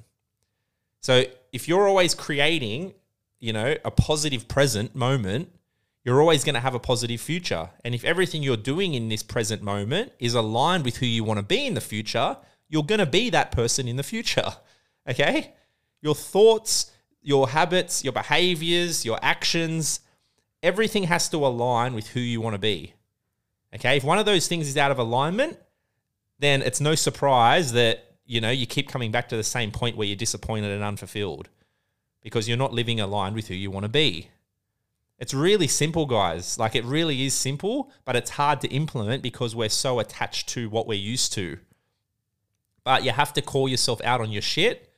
So 1.01 1.23
if 1.53 1.67
you're 1.67 1.87
always 1.87 2.15
creating, 2.15 2.93
you 3.39 3.53
know, 3.53 3.75
a 3.85 3.91
positive 3.91 4.47
present 4.47 4.95
moment, 4.95 5.51
you're 6.07 6.21
always 6.21 6.45
going 6.45 6.53
to 6.53 6.61
have 6.61 6.73
a 6.73 6.79
positive 6.79 7.19
future. 7.19 7.69
And 7.83 7.93
if 7.93 8.05
everything 8.05 8.41
you're 8.41 8.55
doing 8.55 8.93
in 8.93 9.09
this 9.09 9.21
present 9.21 9.61
moment 9.61 10.13
is 10.19 10.35
aligned 10.35 10.85
with 10.85 10.95
who 10.95 11.05
you 11.05 11.25
want 11.25 11.37
to 11.37 11.43
be 11.43 11.65
in 11.65 11.73
the 11.73 11.81
future, 11.81 12.37
you're 12.69 12.85
going 12.85 12.99
to 12.99 13.05
be 13.05 13.29
that 13.31 13.51
person 13.51 13.89
in 13.89 13.97
the 13.97 14.03
future. 14.03 14.47
Okay? 15.09 15.53
Your 16.01 16.15
thoughts, 16.15 16.91
your 17.21 17.47
habits, 17.47 18.03
your 18.03 18.11
behaviors, 18.11 19.05
your 19.05 19.17
actions, 19.21 20.01
everything 20.61 21.03
has 21.03 21.29
to 21.29 21.37
align 21.37 21.93
with 21.93 22.09
who 22.09 22.19
you 22.19 22.41
want 22.41 22.55
to 22.55 22.59
be. 22.59 22.93
Okay? 23.73 23.95
If 23.95 24.03
one 24.03 24.19
of 24.19 24.25
those 24.25 24.49
things 24.49 24.67
is 24.67 24.75
out 24.75 24.91
of 24.91 24.99
alignment, 24.99 25.57
then 26.39 26.61
it's 26.61 26.81
no 26.81 26.93
surprise 26.93 27.71
that, 27.71 28.17
you 28.25 28.41
know, 28.41 28.51
you 28.51 28.65
keep 28.65 28.89
coming 28.89 29.11
back 29.11 29.29
to 29.29 29.37
the 29.37 29.45
same 29.45 29.71
point 29.71 29.95
where 29.95 30.05
you're 30.05 30.17
disappointed 30.17 30.71
and 30.71 30.83
unfulfilled 30.83 31.47
because 32.21 32.49
you're 32.49 32.57
not 32.57 32.73
living 32.73 32.99
aligned 32.99 33.33
with 33.35 33.47
who 33.47 33.55
you 33.55 33.71
want 33.71 33.85
to 33.85 33.89
be. 33.89 34.29
It's 35.19 35.33
really 35.33 35.67
simple, 35.67 36.05
guys. 36.05 36.59
Like 36.59 36.75
it 36.75 36.85
really 36.85 37.25
is 37.25 37.33
simple, 37.33 37.91
but 38.05 38.15
it's 38.15 38.31
hard 38.31 38.61
to 38.61 38.67
implement 38.69 39.23
because 39.23 39.55
we're 39.55 39.69
so 39.69 39.99
attached 39.99 40.49
to 40.49 40.69
what 40.69 40.87
we're 40.87 40.93
used 40.93 41.33
to. 41.33 41.57
But 42.83 43.03
you 43.03 43.11
have 43.11 43.33
to 43.33 43.41
call 43.41 43.67
yourself 43.67 43.99
out 44.03 44.21
on 44.21 44.31
your 44.31 44.41
shit. 44.41 44.93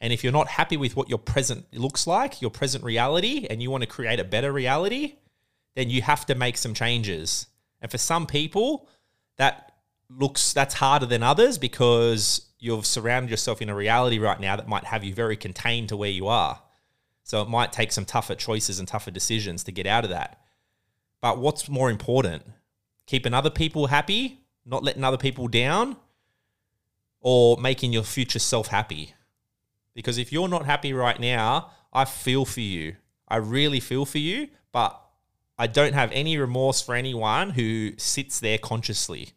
And 0.00 0.12
if 0.12 0.22
you're 0.22 0.32
not 0.32 0.48
happy 0.48 0.76
with 0.76 0.94
what 0.94 1.08
your 1.08 1.18
present 1.18 1.66
looks 1.72 2.06
like, 2.06 2.40
your 2.40 2.50
present 2.50 2.84
reality, 2.84 3.46
and 3.48 3.62
you 3.62 3.70
want 3.70 3.82
to 3.82 3.88
create 3.88 4.20
a 4.20 4.24
better 4.24 4.52
reality, 4.52 5.16
then 5.74 5.90
you 5.90 6.02
have 6.02 6.26
to 6.26 6.34
make 6.34 6.56
some 6.56 6.74
changes. 6.74 7.46
And 7.80 7.90
for 7.90 7.98
some 7.98 8.26
people, 8.26 8.88
that 9.36 9.72
looks 10.08 10.52
that's 10.52 10.74
harder 10.74 11.06
than 11.06 11.22
others 11.22 11.58
because 11.58 12.46
you've 12.58 12.86
surrounded 12.86 13.30
yourself 13.30 13.60
in 13.60 13.68
a 13.68 13.74
reality 13.74 14.18
right 14.18 14.38
now 14.38 14.56
that 14.56 14.68
might 14.68 14.84
have 14.84 15.02
you 15.02 15.12
very 15.12 15.36
contained 15.36 15.88
to 15.88 15.96
where 15.96 16.10
you 16.10 16.26
are. 16.26 16.60
So 17.26 17.42
it 17.42 17.48
might 17.48 17.72
take 17.72 17.90
some 17.90 18.04
tougher 18.04 18.36
choices 18.36 18.78
and 18.78 18.86
tougher 18.86 19.10
decisions 19.10 19.64
to 19.64 19.72
get 19.72 19.84
out 19.84 20.04
of 20.04 20.10
that. 20.10 20.40
But 21.20 21.38
what's 21.38 21.68
more 21.68 21.90
important? 21.90 22.44
Keeping 23.06 23.34
other 23.34 23.50
people 23.50 23.88
happy, 23.88 24.42
not 24.64 24.84
letting 24.84 25.02
other 25.02 25.16
people 25.16 25.48
down, 25.48 25.96
or 27.20 27.56
making 27.56 27.92
your 27.92 28.04
future 28.04 28.38
self 28.38 28.68
happy. 28.68 29.14
Because 29.92 30.18
if 30.18 30.32
you're 30.32 30.46
not 30.46 30.66
happy 30.66 30.92
right 30.92 31.18
now, 31.18 31.72
I 31.92 32.04
feel 32.04 32.44
for 32.44 32.60
you. 32.60 32.94
I 33.26 33.38
really 33.38 33.80
feel 33.80 34.04
for 34.04 34.18
you, 34.18 34.46
but 34.70 34.96
I 35.58 35.66
don't 35.66 35.94
have 35.94 36.12
any 36.12 36.38
remorse 36.38 36.80
for 36.80 36.94
anyone 36.94 37.50
who 37.50 37.94
sits 37.96 38.38
there 38.38 38.58
consciously 38.58 39.30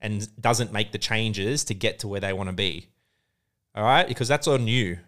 and 0.00 0.28
doesn't 0.40 0.72
make 0.72 0.92
the 0.92 0.98
changes 0.98 1.64
to 1.64 1.74
get 1.74 1.98
to 1.98 2.06
where 2.06 2.20
they 2.20 2.32
want 2.32 2.50
to 2.50 2.54
be. 2.54 2.86
All 3.74 3.82
right? 3.82 4.06
Because 4.06 4.28
that's 4.28 4.46
on 4.46 4.68
you. 4.68 4.98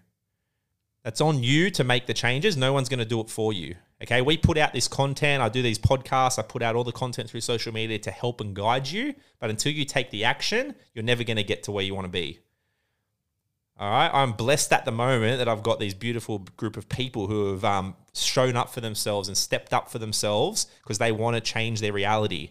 That's 1.05 1.21
on 1.21 1.43
you 1.43 1.71
to 1.71 1.85
make 1.85 2.07
the 2.07 2.15
changes. 2.15 2.57
No 2.57 2.73
one's 2.73 2.89
going 2.89 2.99
to 2.99 3.05
do 3.05 3.21
it 3.21 3.31
for 3.31 3.53
you. 3.53 3.77
Okay. 4.03 4.21
We 4.21 4.37
put 4.37 4.59
out 4.59 4.73
this 4.73 4.89
content. 4.89 5.43
I 5.43 5.49
do 5.49 5.63
these 5.63 5.79
podcasts. 5.79 6.39
I 6.39 6.43
put 6.43 6.63
out 6.63 6.77
all 6.77 6.85
the 6.85 6.93
content 6.93 7.31
through 7.31 7.41
social 7.41 7.73
media 7.73 7.99
to 8.01 8.11
help 8.11 8.41
and 8.41 8.55
guide 8.55 8.89
you. 8.89 9.15
But 9.41 9.51
until 9.51 9.73
you 9.73 9.85
take 9.85 10.11
the 10.11 10.25
action, 10.25 10.75
you're 10.95 11.05
never 11.05 11.25
going 11.25 11.37
to 11.37 11.45
get 11.45 11.63
to 11.65 11.73
where 11.73 11.85
you 11.85 11.95
want 11.95 12.07
to 12.07 12.11
be. 12.11 12.41
All 13.79 13.91
right. 13.91 14.11
I'm 14.13 14.33
blessed 14.33 14.73
at 14.73 14.85
the 14.85 14.93
moment 14.93 15.39
that 15.39 15.49
I've 15.49 15.63
got 15.63 15.79
these 15.79 15.95
beautiful 15.95 16.41
group 16.57 16.77
of 16.77 16.89
people 16.89 17.29
who 17.29 17.53
have 17.53 17.65
um, 17.65 17.97
shown 18.15 18.57
up 18.57 18.71
for 18.71 18.81
themselves 18.81 19.29
and 19.29 19.37
stepped 19.37 19.73
up 19.73 19.91
for 19.91 19.99
themselves 19.99 20.67
because 20.83 20.99
they 20.99 21.13
want 21.13 21.37
to 21.37 21.41
change 21.41 21.81
their 21.81 21.93
reality. 21.93 22.51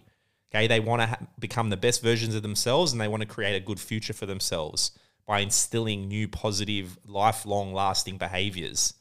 Okay. 0.53 0.67
They 0.67 0.79
want 0.79 1.01
to 1.01 1.07
ha- 1.07 1.19
become 1.37 1.69
the 1.69 1.77
best 1.77 2.01
versions 2.01 2.33
of 2.33 2.43
themselves 2.43 2.93
and 2.93 3.01
they 3.01 3.09
want 3.09 3.21
to 3.21 3.27
create 3.27 3.55
a 3.55 3.59
good 3.59 3.79
future 3.79 4.13
for 4.13 4.25
themselves 4.25 4.91
by 5.27 5.41
instilling 5.41 6.07
new 6.07 6.27
positive, 6.27 6.97
lifelong 7.05 7.73
lasting 7.73 8.17
behaviors, 8.17 8.93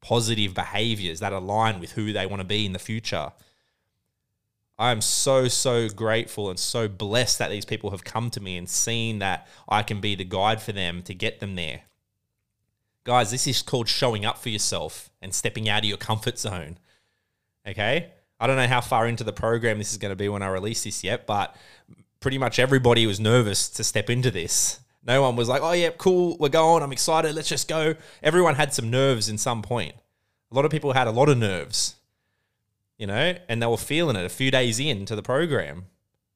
positive 0.00 0.54
behaviors 0.54 1.20
that 1.20 1.32
align 1.32 1.80
with 1.80 1.92
who 1.92 2.12
they 2.12 2.26
want 2.26 2.40
to 2.40 2.46
be 2.46 2.64
in 2.64 2.72
the 2.72 2.78
future. 2.78 3.32
I 4.78 4.92
am 4.92 5.00
so, 5.00 5.48
so 5.48 5.88
grateful 5.88 6.48
and 6.48 6.58
so 6.58 6.88
blessed 6.88 7.38
that 7.40 7.50
these 7.50 7.64
people 7.64 7.90
have 7.90 8.04
come 8.04 8.30
to 8.30 8.40
me 8.40 8.56
and 8.56 8.68
seen 8.68 9.18
that 9.18 9.48
I 9.68 9.82
can 9.82 10.00
be 10.00 10.14
the 10.14 10.24
guide 10.24 10.62
for 10.62 10.72
them 10.72 11.02
to 11.02 11.14
get 11.14 11.40
them 11.40 11.56
there. 11.56 11.82
Guys, 13.02 13.30
this 13.30 13.46
is 13.46 13.60
called 13.60 13.88
showing 13.88 14.24
up 14.24 14.38
for 14.38 14.48
yourself 14.48 15.10
and 15.20 15.34
stepping 15.34 15.68
out 15.68 15.82
of 15.82 15.88
your 15.88 15.98
comfort 15.98 16.38
zone. 16.38 16.78
Okay? 17.66 18.12
I 18.40 18.46
don't 18.46 18.56
know 18.56 18.66
how 18.66 18.80
far 18.80 19.06
into 19.06 19.24
the 19.24 19.32
program 19.32 19.78
this 19.78 19.92
is 19.92 19.98
going 19.98 20.10
to 20.12 20.16
be 20.16 20.28
when 20.28 20.42
I 20.42 20.48
release 20.48 20.84
this 20.84 21.04
yet, 21.04 21.26
but 21.26 21.54
pretty 22.20 22.38
much 22.38 22.58
everybody 22.58 23.06
was 23.06 23.20
nervous 23.20 23.68
to 23.70 23.84
step 23.84 24.10
into 24.10 24.30
this. 24.30 24.80
No 25.06 25.22
one 25.22 25.36
was 25.36 25.48
like, 25.48 25.62
oh, 25.62 25.72
yeah, 25.72 25.90
cool, 25.90 26.36
we're 26.38 26.48
going, 26.48 26.82
I'm 26.82 26.92
excited, 26.92 27.34
let's 27.34 27.48
just 27.48 27.68
go. 27.68 27.94
Everyone 28.22 28.54
had 28.54 28.72
some 28.72 28.90
nerves 28.90 29.28
in 29.28 29.36
some 29.36 29.60
point. 29.60 29.94
A 30.50 30.54
lot 30.54 30.64
of 30.64 30.70
people 30.70 30.92
had 30.92 31.06
a 31.06 31.10
lot 31.10 31.28
of 31.28 31.36
nerves, 31.36 31.96
you 32.96 33.06
know, 33.06 33.34
and 33.48 33.60
they 33.60 33.66
were 33.66 33.76
feeling 33.76 34.16
it 34.16 34.24
a 34.24 34.30
few 34.30 34.50
days 34.50 34.80
into 34.80 35.14
the 35.14 35.22
program, 35.22 35.86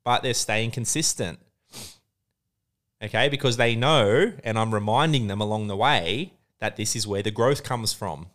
but 0.05 0.23
they're 0.23 0.35
staying 0.35 0.73
consistent. 0.73 1.39
Okay, 3.03 3.29
because 3.29 3.57
they 3.57 3.77
know, 3.77 4.33
and 4.43 4.59
I'm 4.59 4.75
reminding 4.75 5.29
them 5.29 5.41
along 5.41 5.69
the 5.69 5.77
way 5.77 6.33
that 6.59 6.77
this 6.77 6.97
is 6.97 7.07
where 7.07 7.23
the 7.23 7.31
growth 7.31 7.63
comes 7.63 7.93
from. 7.93 8.27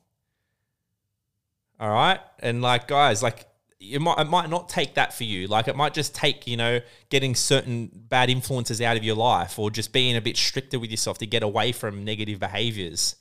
All 1.80 1.92
right. 1.92 2.20
And 2.40 2.62
like, 2.62 2.88
guys, 2.88 3.22
like, 3.22 3.46
it 3.92 4.00
might, 4.00 4.20
it 4.20 4.30
might 4.30 4.50
not 4.50 4.70
take 4.70 4.96
that 4.96 5.14
for 5.14 5.24
you. 5.24 5.48
Like 5.48 5.68
it 5.68 5.76
might 5.76 5.94
just 5.94 6.16
take, 6.16 6.48
you 6.48 6.58
know, 6.58 6.80
getting 7.10 7.36
certain 7.36 7.92
bad 7.94 8.30
influences 8.30 8.82
out 8.82 8.98
of 8.98 9.04
your 9.04 9.16
life 9.16 9.60
or 9.60 9.70
just 9.70 9.92
being 9.92 10.16
a 10.16 10.22
bit 10.22 10.38
stricter 10.38 10.80
with 10.80 10.90
yourself 10.90 11.18
to 11.20 11.26
get 11.26 11.44
away 11.44 11.72
from 11.72 12.04
negative 12.04 12.40
behaviors 12.40 13.16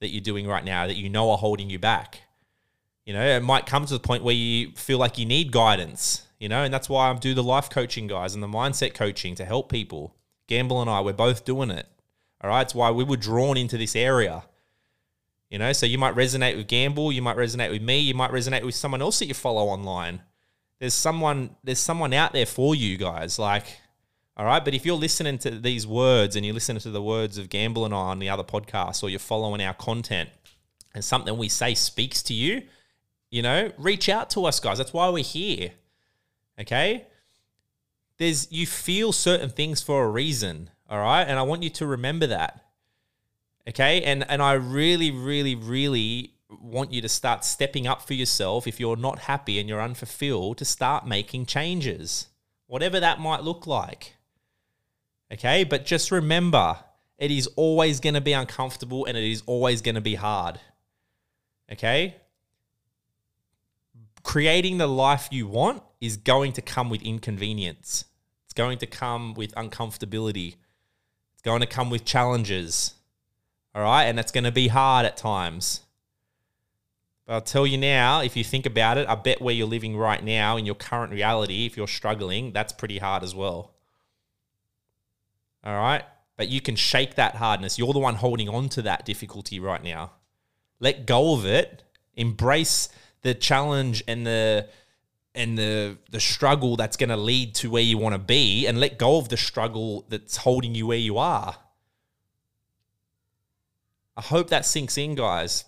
that 0.00 0.08
you're 0.08 0.20
doing 0.20 0.46
right 0.46 0.64
now 0.64 0.86
that 0.86 0.96
you 0.96 1.08
know 1.08 1.30
are 1.30 1.38
holding 1.38 1.70
you 1.70 1.78
back. 1.78 2.22
You 3.04 3.12
know, 3.12 3.24
it 3.24 3.42
might 3.42 3.66
come 3.66 3.84
to 3.84 3.92
the 3.92 4.00
point 4.00 4.22
where 4.22 4.34
you 4.34 4.70
feel 4.72 4.98
like 4.98 5.18
you 5.18 5.26
need 5.26 5.52
guidance, 5.52 6.26
you 6.38 6.48
know, 6.48 6.62
and 6.64 6.72
that's 6.72 6.88
why 6.88 7.10
I 7.10 7.14
do 7.14 7.34
the 7.34 7.42
life 7.42 7.68
coaching 7.68 8.06
guys 8.06 8.34
and 8.34 8.42
the 8.42 8.48
mindset 8.48 8.94
coaching 8.94 9.34
to 9.34 9.44
help 9.44 9.70
people. 9.70 10.14
Gamble 10.46 10.80
and 10.80 10.88
I, 10.88 11.00
we're 11.00 11.12
both 11.12 11.44
doing 11.44 11.70
it. 11.70 11.86
All 12.40 12.50
right. 12.50 12.62
It's 12.62 12.74
why 12.74 12.90
we 12.90 13.04
were 13.04 13.16
drawn 13.16 13.56
into 13.56 13.78
this 13.78 13.96
area 13.96 14.44
you 15.50 15.58
know, 15.58 15.72
so 15.72 15.86
you 15.86 15.98
might 15.98 16.14
resonate 16.14 16.56
with 16.56 16.66
Gamble, 16.66 17.12
you 17.12 17.22
might 17.22 17.36
resonate 17.36 17.70
with 17.70 17.82
me, 17.82 17.98
you 17.98 18.14
might 18.14 18.32
resonate 18.32 18.64
with 18.64 18.74
someone 18.74 19.02
else 19.02 19.18
that 19.18 19.26
you 19.26 19.34
follow 19.34 19.66
online. 19.66 20.22
There's 20.80 20.94
someone 20.94 21.56
there's 21.62 21.78
someone 21.78 22.12
out 22.12 22.32
there 22.32 22.46
for 22.46 22.74
you 22.74 22.96
guys. 22.96 23.38
Like, 23.38 23.78
all 24.36 24.44
right, 24.46 24.64
but 24.64 24.74
if 24.74 24.84
you're 24.84 24.96
listening 24.96 25.38
to 25.38 25.50
these 25.50 25.86
words 25.86 26.34
and 26.34 26.44
you're 26.44 26.54
listening 26.54 26.80
to 26.80 26.90
the 26.90 27.02
words 27.02 27.38
of 27.38 27.48
Gamble 27.48 27.84
and 27.84 27.94
I 27.94 27.98
on 27.98 28.18
the 28.18 28.28
other 28.28 28.42
podcasts, 28.42 29.02
or 29.02 29.08
you're 29.08 29.20
following 29.20 29.62
our 29.62 29.74
content, 29.74 30.30
and 30.94 31.04
something 31.04 31.36
we 31.36 31.48
say 31.48 31.74
speaks 31.74 32.22
to 32.24 32.34
you, 32.34 32.62
you 33.30 33.42
know, 33.42 33.72
reach 33.78 34.08
out 34.08 34.30
to 34.30 34.44
us, 34.46 34.60
guys. 34.60 34.78
That's 34.78 34.92
why 34.92 35.08
we're 35.08 35.24
here. 35.24 35.70
Okay? 36.60 37.06
There's 38.18 38.50
you 38.50 38.66
feel 38.66 39.12
certain 39.12 39.50
things 39.50 39.82
for 39.82 40.04
a 40.04 40.08
reason, 40.08 40.70
all 40.88 41.00
right? 41.00 41.24
And 41.24 41.38
I 41.38 41.42
want 41.42 41.62
you 41.62 41.70
to 41.70 41.86
remember 41.86 42.28
that. 42.28 42.63
Okay. 43.68 44.02
And 44.02 44.28
and 44.30 44.42
I 44.42 44.54
really, 44.54 45.10
really, 45.10 45.54
really 45.54 46.34
want 46.60 46.92
you 46.92 47.00
to 47.00 47.08
start 47.08 47.44
stepping 47.44 47.86
up 47.86 48.02
for 48.02 48.14
yourself 48.14 48.66
if 48.66 48.78
you're 48.78 48.96
not 48.96 49.20
happy 49.20 49.58
and 49.58 49.68
you're 49.68 49.80
unfulfilled 49.80 50.58
to 50.58 50.64
start 50.64 51.06
making 51.06 51.46
changes, 51.46 52.28
whatever 52.66 53.00
that 53.00 53.20
might 53.20 53.42
look 53.42 53.66
like. 53.66 54.16
Okay. 55.32 55.64
But 55.64 55.86
just 55.86 56.10
remember, 56.10 56.78
it 57.18 57.30
is 57.30 57.46
always 57.56 58.00
going 58.00 58.14
to 58.14 58.20
be 58.20 58.32
uncomfortable 58.32 59.06
and 59.06 59.16
it 59.16 59.24
is 59.24 59.42
always 59.46 59.82
going 59.82 59.94
to 59.94 60.00
be 60.00 60.14
hard. 60.14 60.60
Okay. 61.70 62.16
Creating 64.22 64.78
the 64.78 64.86
life 64.86 65.28
you 65.30 65.46
want 65.46 65.82
is 66.00 66.16
going 66.16 66.52
to 66.52 66.62
come 66.62 66.90
with 66.90 67.02
inconvenience. 67.02 68.04
It's 68.44 68.52
going 68.54 68.78
to 68.78 68.86
come 68.86 69.34
with 69.34 69.54
uncomfortability. 69.54 70.56
It's 71.32 71.42
going 71.42 71.60
to 71.60 71.66
come 71.66 71.90
with 71.90 72.04
challenges. 72.04 72.94
All 73.74 73.82
right. 73.82 74.04
And 74.04 74.16
that's 74.16 74.32
going 74.32 74.44
to 74.44 74.52
be 74.52 74.68
hard 74.68 75.06
at 75.06 75.16
times. 75.16 75.80
But 77.26 77.34
I'll 77.34 77.40
tell 77.40 77.66
you 77.66 77.78
now, 77.78 78.20
if 78.20 78.36
you 78.36 78.44
think 78.44 78.66
about 78.66 78.98
it, 78.98 79.08
I 79.08 79.14
bet 79.14 79.40
where 79.40 79.54
you're 79.54 79.66
living 79.66 79.96
right 79.96 80.22
now 80.22 80.56
in 80.56 80.66
your 80.66 80.74
current 80.74 81.12
reality, 81.12 81.66
if 81.66 81.76
you're 81.76 81.88
struggling, 81.88 82.52
that's 82.52 82.72
pretty 82.72 82.98
hard 82.98 83.22
as 83.22 83.34
well. 83.34 83.74
All 85.64 85.74
right. 85.74 86.04
But 86.36 86.48
you 86.48 86.60
can 86.60 86.76
shake 86.76 87.14
that 87.14 87.36
hardness. 87.36 87.78
You're 87.78 87.92
the 87.92 87.98
one 87.98 88.16
holding 88.16 88.48
on 88.48 88.68
to 88.70 88.82
that 88.82 89.06
difficulty 89.06 89.58
right 89.58 89.82
now. 89.82 90.12
Let 90.80 91.06
go 91.06 91.34
of 91.34 91.46
it. 91.46 91.82
Embrace 92.14 92.88
the 93.22 93.34
challenge 93.34 94.04
and 94.06 94.26
the 94.26 94.68
and 95.34 95.58
the 95.58 95.96
the 96.10 96.20
struggle 96.20 96.76
that's 96.76 96.96
going 96.96 97.08
to 97.08 97.16
lead 97.16 97.54
to 97.56 97.70
where 97.70 97.82
you 97.82 97.98
want 97.98 98.14
to 98.14 98.18
be 98.18 98.66
and 98.66 98.78
let 98.78 98.98
go 98.98 99.16
of 99.16 99.30
the 99.30 99.36
struggle 99.36 100.04
that's 100.08 100.36
holding 100.36 100.74
you 100.74 100.86
where 100.86 100.98
you 100.98 101.18
are. 101.18 101.56
I 104.16 104.22
hope 104.22 104.48
that 104.50 104.64
sinks 104.64 104.96
in, 104.96 105.14
guys. 105.14 105.64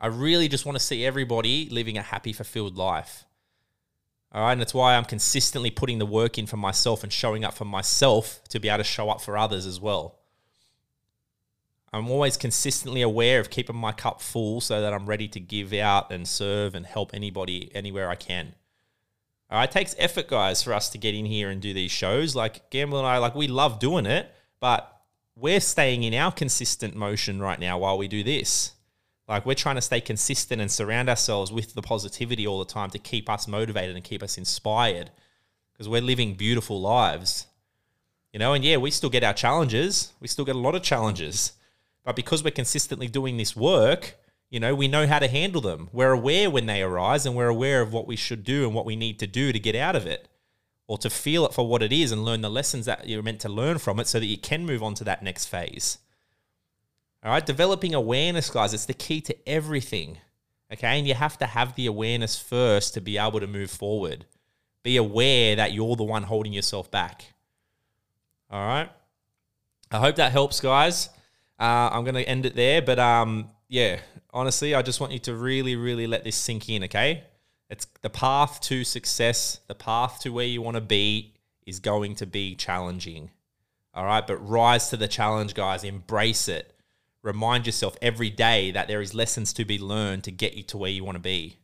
I 0.00 0.08
really 0.08 0.48
just 0.48 0.66
want 0.66 0.76
to 0.76 0.84
see 0.84 1.04
everybody 1.04 1.68
living 1.70 1.96
a 1.96 2.02
happy, 2.02 2.32
fulfilled 2.32 2.76
life. 2.76 3.24
All 4.32 4.42
right. 4.42 4.52
And 4.52 4.60
that's 4.60 4.74
why 4.74 4.96
I'm 4.96 5.04
consistently 5.04 5.70
putting 5.70 5.98
the 5.98 6.06
work 6.06 6.36
in 6.38 6.46
for 6.46 6.56
myself 6.56 7.02
and 7.02 7.12
showing 7.12 7.44
up 7.44 7.54
for 7.54 7.64
myself 7.64 8.42
to 8.48 8.60
be 8.60 8.68
able 8.68 8.78
to 8.78 8.84
show 8.84 9.08
up 9.08 9.20
for 9.20 9.38
others 9.38 9.64
as 9.64 9.80
well. 9.80 10.18
I'm 11.92 12.10
always 12.10 12.36
consistently 12.36 13.00
aware 13.00 13.38
of 13.38 13.50
keeping 13.50 13.76
my 13.76 13.92
cup 13.92 14.20
full 14.20 14.60
so 14.60 14.80
that 14.80 14.92
I'm 14.92 15.06
ready 15.06 15.28
to 15.28 15.38
give 15.38 15.72
out 15.72 16.10
and 16.10 16.26
serve 16.26 16.74
and 16.74 16.84
help 16.84 17.14
anybody 17.14 17.70
anywhere 17.74 18.10
I 18.10 18.16
can. 18.16 18.56
All 19.48 19.58
right. 19.58 19.68
It 19.68 19.72
takes 19.72 19.94
effort, 19.96 20.26
guys, 20.26 20.62
for 20.62 20.74
us 20.74 20.88
to 20.90 20.98
get 20.98 21.14
in 21.14 21.24
here 21.24 21.48
and 21.48 21.62
do 21.62 21.72
these 21.72 21.92
shows. 21.92 22.34
Like 22.34 22.68
Gamble 22.70 22.98
and 22.98 23.06
I, 23.06 23.18
like 23.18 23.36
we 23.36 23.46
love 23.46 23.78
doing 23.78 24.04
it, 24.04 24.30
but 24.58 24.93
we're 25.36 25.60
staying 25.60 26.02
in 26.02 26.14
our 26.14 26.32
consistent 26.32 26.94
motion 26.94 27.40
right 27.40 27.58
now 27.58 27.78
while 27.78 27.98
we 27.98 28.08
do 28.08 28.22
this. 28.22 28.72
Like 29.26 29.46
we're 29.46 29.54
trying 29.54 29.76
to 29.76 29.80
stay 29.80 30.00
consistent 30.00 30.60
and 30.60 30.70
surround 30.70 31.08
ourselves 31.08 31.50
with 31.50 31.74
the 31.74 31.82
positivity 31.82 32.46
all 32.46 32.58
the 32.58 32.72
time 32.72 32.90
to 32.90 32.98
keep 32.98 33.28
us 33.28 33.48
motivated 33.48 33.96
and 33.96 34.04
keep 34.04 34.22
us 34.22 34.38
inspired 34.38 35.10
because 35.72 35.88
we're 35.88 36.02
living 36.02 36.34
beautiful 36.34 36.80
lives. 36.80 37.46
You 38.32 38.38
know, 38.38 38.52
and 38.52 38.64
yeah, 38.64 38.76
we 38.76 38.90
still 38.90 39.10
get 39.10 39.24
our 39.24 39.32
challenges. 39.32 40.12
We 40.20 40.28
still 40.28 40.44
get 40.44 40.56
a 40.56 40.60
lot 40.60 40.74
of 40.74 40.82
challenges. 40.82 41.52
But 42.04 42.16
because 42.16 42.44
we're 42.44 42.50
consistently 42.50 43.08
doing 43.08 43.36
this 43.36 43.56
work, 43.56 44.16
you 44.50 44.60
know, 44.60 44.74
we 44.74 44.88
know 44.88 45.06
how 45.06 45.20
to 45.20 45.28
handle 45.28 45.60
them. 45.60 45.88
We're 45.92 46.12
aware 46.12 46.50
when 46.50 46.66
they 46.66 46.82
arise 46.82 47.24
and 47.24 47.34
we're 47.34 47.48
aware 47.48 47.80
of 47.80 47.92
what 47.92 48.06
we 48.06 48.16
should 48.16 48.44
do 48.44 48.66
and 48.66 48.74
what 48.74 48.84
we 48.84 48.94
need 48.94 49.18
to 49.20 49.26
do 49.26 49.52
to 49.52 49.58
get 49.58 49.74
out 49.74 49.96
of 49.96 50.06
it 50.06 50.28
or 50.86 50.98
to 50.98 51.10
feel 51.10 51.46
it 51.46 51.54
for 51.54 51.66
what 51.66 51.82
it 51.82 51.92
is 51.92 52.12
and 52.12 52.24
learn 52.24 52.42
the 52.42 52.50
lessons 52.50 52.86
that 52.86 53.08
you're 53.08 53.22
meant 53.22 53.40
to 53.40 53.48
learn 53.48 53.78
from 53.78 53.98
it 53.98 54.06
so 54.06 54.20
that 54.20 54.26
you 54.26 54.36
can 54.36 54.66
move 54.66 54.82
on 54.82 54.94
to 54.94 55.04
that 55.04 55.22
next 55.22 55.46
phase. 55.46 55.98
All 57.22 57.30
right, 57.30 57.44
developing 57.44 57.94
awareness, 57.94 58.50
guys, 58.50 58.74
it's 58.74 58.84
the 58.84 58.92
key 58.92 59.22
to 59.22 59.48
everything. 59.48 60.18
Okay, 60.72 60.98
and 60.98 61.06
you 61.08 61.14
have 61.14 61.38
to 61.38 61.46
have 61.46 61.74
the 61.74 61.86
awareness 61.86 62.38
first 62.38 62.94
to 62.94 63.00
be 63.00 63.16
able 63.16 63.40
to 63.40 63.46
move 63.46 63.70
forward. 63.70 64.26
Be 64.82 64.96
aware 64.96 65.56
that 65.56 65.72
you're 65.72 65.96
the 65.96 66.04
one 66.04 66.24
holding 66.24 66.52
yourself 66.52 66.90
back. 66.90 67.32
All 68.50 68.66
right, 68.66 68.90
I 69.90 69.98
hope 69.98 70.16
that 70.16 70.32
helps, 70.32 70.60
guys. 70.60 71.08
Uh, 71.58 71.88
I'm 71.92 72.04
going 72.04 72.16
to 72.16 72.28
end 72.28 72.44
it 72.44 72.56
there, 72.56 72.82
but 72.82 72.98
um, 72.98 73.50
yeah, 73.68 74.00
honestly, 74.32 74.74
I 74.74 74.82
just 74.82 75.00
want 75.00 75.12
you 75.12 75.18
to 75.20 75.34
really, 75.34 75.76
really 75.76 76.06
let 76.06 76.24
this 76.24 76.36
sink 76.36 76.68
in. 76.68 76.84
Okay, 76.84 77.24
it's 77.70 77.86
the 78.02 78.10
path 78.10 78.60
to 78.62 78.84
success, 78.84 79.60
the 79.66 79.74
path 79.74 80.20
to 80.20 80.30
where 80.30 80.46
you 80.46 80.62
want 80.62 80.76
to 80.76 80.80
be 80.80 81.34
is 81.66 81.80
going 81.80 82.14
to 82.16 82.26
be 82.26 82.54
challenging. 82.54 83.30
All 83.94 84.04
right. 84.04 84.26
But 84.26 84.36
rise 84.46 84.90
to 84.90 84.96
the 84.96 85.08
challenge, 85.08 85.54
guys. 85.54 85.84
Embrace 85.84 86.48
it. 86.48 86.74
Remind 87.22 87.64
yourself 87.66 87.96
every 88.02 88.28
day 88.28 88.70
that 88.72 88.86
there 88.86 89.00
is 89.00 89.14
lessons 89.14 89.52
to 89.54 89.64
be 89.64 89.78
learned 89.78 90.24
to 90.24 90.30
get 90.30 90.54
you 90.54 90.62
to 90.64 90.76
where 90.76 90.90
you 90.90 91.04
want 91.04 91.16
to 91.16 91.20
be. 91.20 91.56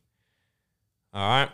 All 1.13 1.29
right. 1.29 1.49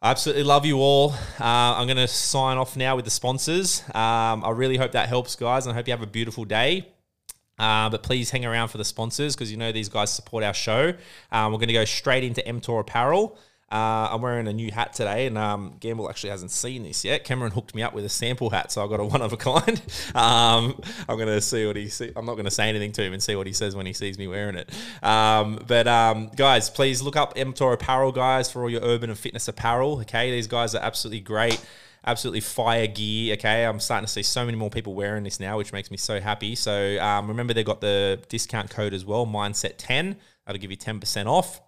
I 0.00 0.10
absolutely 0.10 0.42
love 0.42 0.66
you 0.66 0.78
all. 0.78 1.12
Uh, 1.38 1.44
I'm 1.78 1.86
going 1.86 1.96
to 1.96 2.08
sign 2.08 2.58
off 2.58 2.76
now 2.76 2.96
with 2.96 3.04
the 3.04 3.10
sponsors. 3.12 3.82
Um, 3.94 4.44
I 4.44 4.50
really 4.52 4.76
hope 4.76 4.92
that 4.92 5.08
helps, 5.08 5.36
guys, 5.36 5.64
and 5.64 5.72
I 5.72 5.76
hope 5.76 5.86
you 5.86 5.92
have 5.92 6.02
a 6.02 6.06
beautiful 6.06 6.44
day. 6.44 6.91
Uh, 7.62 7.88
but 7.88 8.02
please 8.02 8.28
hang 8.28 8.44
around 8.44 8.66
for 8.66 8.78
the 8.78 8.84
sponsors 8.84 9.36
because 9.36 9.48
you 9.52 9.56
know 9.56 9.70
these 9.70 9.88
guys 9.88 10.12
support 10.12 10.42
our 10.42 10.52
show. 10.52 10.92
Um, 11.30 11.52
we're 11.52 11.58
going 11.58 11.68
to 11.68 11.74
go 11.74 11.84
straight 11.84 12.24
into 12.24 12.42
MTOR 12.42 12.80
Apparel. 12.80 13.38
Uh, 13.72 14.10
I'm 14.12 14.20
wearing 14.20 14.46
a 14.48 14.52
new 14.52 14.70
hat 14.70 14.92
today, 14.92 15.26
and 15.26 15.38
um, 15.38 15.76
Gamble 15.80 16.10
actually 16.10 16.28
hasn't 16.28 16.50
seen 16.50 16.82
this 16.82 17.06
yet. 17.06 17.24
Cameron 17.24 17.52
hooked 17.52 17.74
me 17.74 17.82
up 17.82 17.94
with 17.94 18.04
a 18.04 18.08
sample 18.10 18.50
hat, 18.50 18.70
so 18.70 18.84
I 18.84 18.86
got 18.86 19.00
a 19.00 19.04
one 19.12 19.22
of 19.22 19.32
a 19.32 19.38
kind. 19.38 19.80
Um, 20.14 20.78
I'm 21.08 21.18
gonna 21.18 21.40
see 21.40 21.66
what 21.66 21.76
he. 21.76 21.88
See, 21.88 22.12
I'm 22.14 22.26
not 22.26 22.34
gonna 22.34 22.50
say 22.50 22.68
anything 22.68 22.92
to 22.92 23.02
him 23.02 23.14
and 23.14 23.22
see 23.22 23.34
what 23.34 23.46
he 23.46 23.54
says 23.54 23.74
when 23.74 23.86
he 23.86 23.94
sees 23.94 24.18
me 24.18 24.28
wearing 24.28 24.56
it. 24.56 24.70
Um, 25.02 25.58
but 25.66 25.88
um, 25.88 26.30
guys, 26.36 26.68
please 26.68 27.00
look 27.00 27.16
up 27.16 27.34
MTOR 27.34 27.72
Apparel, 27.72 28.12
guys, 28.12 28.52
for 28.52 28.62
all 28.62 28.68
your 28.68 28.82
urban 28.82 29.08
and 29.08 29.18
fitness 29.18 29.48
apparel. 29.48 30.00
Okay, 30.00 30.30
these 30.30 30.46
guys 30.46 30.74
are 30.74 30.82
absolutely 30.82 31.20
great 31.20 31.64
absolutely 32.04 32.40
fire 32.40 32.88
gear. 32.88 33.34
Okay, 33.34 33.64
I'm 33.64 33.78
starting 33.78 34.06
to 34.06 34.12
see 34.12 34.24
so 34.24 34.44
many 34.44 34.58
more 34.58 34.70
people 34.70 34.92
wearing 34.92 35.22
this 35.22 35.38
now, 35.38 35.56
which 35.56 35.72
makes 35.72 35.88
me 35.90 35.96
so 35.96 36.20
happy. 36.20 36.56
So 36.56 36.98
um, 37.00 37.28
remember, 37.28 37.54
they've 37.54 37.64
got 37.64 37.80
the 37.80 38.20
discount 38.28 38.70
code 38.70 38.92
as 38.92 39.04
well, 39.04 39.24
Mindset 39.24 39.74
ten. 39.78 40.16
That'll 40.44 40.60
give 40.60 40.70
you 40.70 40.76
ten 40.76 41.00
percent 41.00 41.28
off 41.28 41.60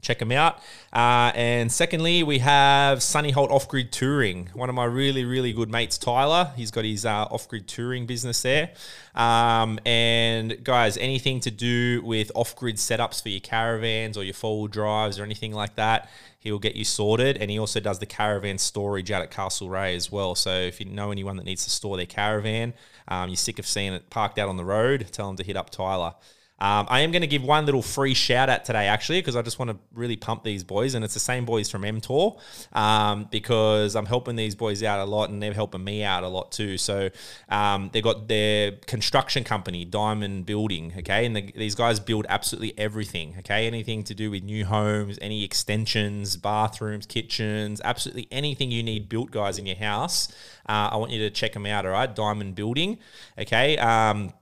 check 0.00 0.18
them 0.18 0.32
out. 0.32 0.58
Uh, 0.92 1.30
and 1.34 1.70
secondly, 1.70 2.22
we 2.22 2.38
have 2.38 2.98
Sunnyholt 2.98 3.50
Off 3.50 3.68
Grid 3.68 3.92
Touring. 3.92 4.48
One 4.54 4.68
of 4.68 4.74
my 4.74 4.84
really, 4.84 5.24
really 5.24 5.52
good 5.52 5.70
mates, 5.70 5.98
Tyler. 5.98 6.52
He's 6.56 6.70
got 6.70 6.84
his 6.84 7.04
uh, 7.04 7.24
off 7.30 7.48
grid 7.48 7.68
touring 7.68 8.06
business 8.06 8.42
there. 8.42 8.70
Um, 9.14 9.78
and 9.84 10.62
guys, 10.64 10.96
anything 10.96 11.40
to 11.40 11.50
do 11.50 12.02
with 12.02 12.32
off 12.34 12.56
grid 12.56 12.76
setups 12.76 13.22
for 13.22 13.28
your 13.28 13.40
caravans 13.40 14.16
or 14.16 14.24
your 14.24 14.34
four 14.34 14.58
wheel 14.58 14.68
drives 14.68 15.18
or 15.18 15.24
anything 15.24 15.52
like 15.52 15.76
that, 15.76 16.08
he'll 16.38 16.58
get 16.58 16.74
you 16.74 16.84
sorted. 16.84 17.36
And 17.36 17.50
he 17.50 17.58
also 17.58 17.80
does 17.80 17.98
the 17.98 18.06
caravan 18.06 18.58
storage 18.58 19.10
out 19.10 19.22
at 19.22 19.30
Castlereagh 19.30 19.96
as 19.96 20.10
well. 20.10 20.34
So 20.34 20.50
if 20.52 20.80
you 20.80 20.86
know 20.86 21.10
anyone 21.10 21.36
that 21.36 21.44
needs 21.44 21.64
to 21.64 21.70
store 21.70 21.96
their 21.96 22.06
caravan, 22.06 22.74
um, 23.08 23.28
you're 23.28 23.36
sick 23.36 23.58
of 23.58 23.66
seeing 23.66 23.92
it 23.92 24.10
parked 24.10 24.38
out 24.38 24.48
on 24.48 24.56
the 24.56 24.64
road, 24.64 25.06
tell 25.12 25.26
them 25.26 25.36
to 25.36 25.44
hit 25.44 25.56
up 25.56 25.70
Tyler. 25.70 26.14
Um, 26.60 26.86
I 26.90 27.00
am 27.00 27.10
going 27.10 27.22
to 27.22 27.28
give 27.28 27.42
one 27.42 27.64
little 27.64 27.82
free 27.82 28.12
shout 28.12 28.50
out 28.50 28.64
today, 28.64 28.86
actually, 28.86 29.18
because 29.20 29.34
I 29.34 29.42
just 29.42 29.58
want 29.58 29.70
to 29.70 29.78
really 29.94 30.16
pump 30.16 30.44
these 30.44 30.62
boys, 30.62 30.94
and 30.94 31.04
it's 31.04 31.14
the 31.14 31.20
same 31.20 31.44
boys 31.44 31.70
from 31.70 31.82
MTOR, 31.82 32.38
um, 32.72 33.28
because 33.30 33.96
I'm 33.96 34.06
helping 34.06 34.36
these 34.36 34.54
boys 34.54 34.82
out 34.82 34.98
a 35.00 35.04
lot, 35.04 35.30
and 35.30 35.42
they're 35.42 35.54
helping 35.54 35.82
me 35.82 36.02
out 36.02 36.22
a 36.22 36.28
lot 36.28 36.52
too. 36.52 36.76
So 36.76 37.08
um, 37.48 37.90
they've 37.92 38.02
got 38.02 38.28
their 38.28 38.72
construction 38.72 39.42
company, 39.42 39.84
Diamond 39.84 40.44
Building, 40.44 40.92
okay, 40.98 41.24
and 41.24 41.34
the, 41.34 41.52
these 41.56 41.74
guys 41.74 41.98
build 41.98 42.26
absolutely 42.28 42.78
everything, 42.78 43.36
okay, 43.38 43.66
anything 43.66 44.04
to 44.04 44.14
do 44.14 44.30
with 44.30 44.42
new 44.42 44.66
homes, 44.66 45.18
any 45.22 45.44
extensions, 45.44 46.36
bathrooms, 46.36 47.06
kitchens, 47.06 47.80
absolutely 47.84 48.28
anything 48.30 48.70
you 48.70 48.82
need 48.82 49.08
built, 49.08 49.30
guys, 49.30 49.58
in 49.58 49.66
your 49.66 49.76
house. 49.76 50.28
Uh, 50.68 50.90
I 50.92 50.96
want 50.96 51.10
you 51.10 51.20
to 51.20 51.30
check 51.30 51.54
them 51.54 51.64
out, 51.66 51.86
all 51.86 51.92
right? 51.92 52.14
Diamond 52.14 52.54
Building, 52.54 52.98
okay. 53.38 53.78
Um, 53.78 54.32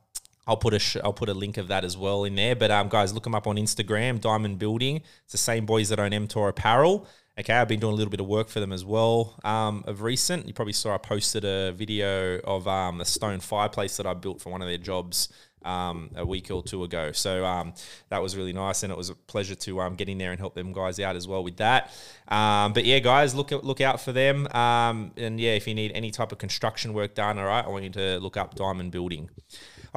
I'll 0.48 0.56
put 0.56 0.72
a 0.74 0.78
sh- 0.78 0.96
I'll 1.04 1.12
put 1.12 1.28
a 1.28 1.34
link 1.34 1.58
of 1.58 1.68
that 1.68 1.84
as 1.84 1.96
well 1.96 2.24
in 2.24 2.34
there. 2.34 2.56
But 2.56 2.70
um, 2.70 2.88
guys, 2.88 3.12
look 3.12 3.24
them 3.24 3.34
up 3.34 3.46
on 3.46 3.56
Instagram, 3.56 4.20
Diamond 4.20 4.58
Building. 4.58 5.02
It's 5.22 5.32
the 5.32 5.38
same 5.38 5.66
boys 5.66 5.90
that 5.90 6.00
own 6.00 6.10
MTOR 6.10 6.48
Apparel. 6.48 7.06
Okay, 7.38 7.52
I've 7.52 7.68
been 7.68 7.78
doing 7.78 7.92
a 7.92 7.96
little 7.96 8.10
bit 8.10 8.18
of 8.18 8.26
work 8.26 8.48
for 8.48 8.58
them 8.58 8.72
as 8.72 8.84
well 8.84 9.38
um, 9.44 9.84
of 9.86 10.02
recent. 10.02 10.48
You 10.48 10.54
probably 10.54 10.72
saw 10.72 10.94
I 10.94 10.98
posted 10.98 11.44
a 11.44 11.70
video 11.70 12.40
of 12.40 12.66
um, 12.66 13.00
a 13.00 13.04
stone 13.04 13.38
fireplace 13.38 13.96
that 13.98 14.06
I 14.06 14.14
built 14.14 14.40
for 14.40 14.50
one 14.50 14.60
of 14.60 14.66
their 14.66 14.78
jobs 14.78 15.28
um, 15.64 16.10
a 16.16 16.26
week 16.26 16.50
or 16.50 16.64
two 16.64 16.82
ago. 16.82 17.12
So 17.12 17.44
um, 17.44 17.74
that 18.08 18.20
was 18.20 18.36
really 18.36 18.52
nice, 18.52 18.82
and 18.82 18.90
it 18.90 18.96
was 18.96 19.10
a 19.10 19.14
pleasure 19.14 19.54
to 19.54 19.80
um, 19.82 19.94
get 19.94 20.08
in 20.08 20.18
there 20.18 20.30
and 20.30 20.40
help 20.40 20.54
them 20.54 20.72
guys 20.72 20.98
out 20.98 21.14
as 21.14 21.28
well 21.28 21.44
with 21.44 21.58
that. 21.58 21.92
Um, 22.26 22.72
but 22.72 22.84
yeah, 22.84 22.98
guys, 22.98 23.34
look 23.34 23.50
look 23.50 23.80
out 23.80 24.00
for 24.00 24.10
them. 24.10 24.48
Um, 24.48 25.12
and 25.16 25.38
yeah, 25.38 25.52
if 25.52 25.68
you 25.68 25.74
need 25.74 25.92
any 25.94 26.10
type 26.10 26.32
of 26.32 26.38
construction 26.38 26.92
work 26.92 27.14
done, 27.14 27.38
all 27.38 27.44
right, 27.44 27.64
I 27.64 27.68
want 27.68 27.84
you 27.84 27.90
to 27.90 28.18
look 28.18 28.36
up 28.36 28.54
Diamond 28.54 28.90
Building. 28.90 29.28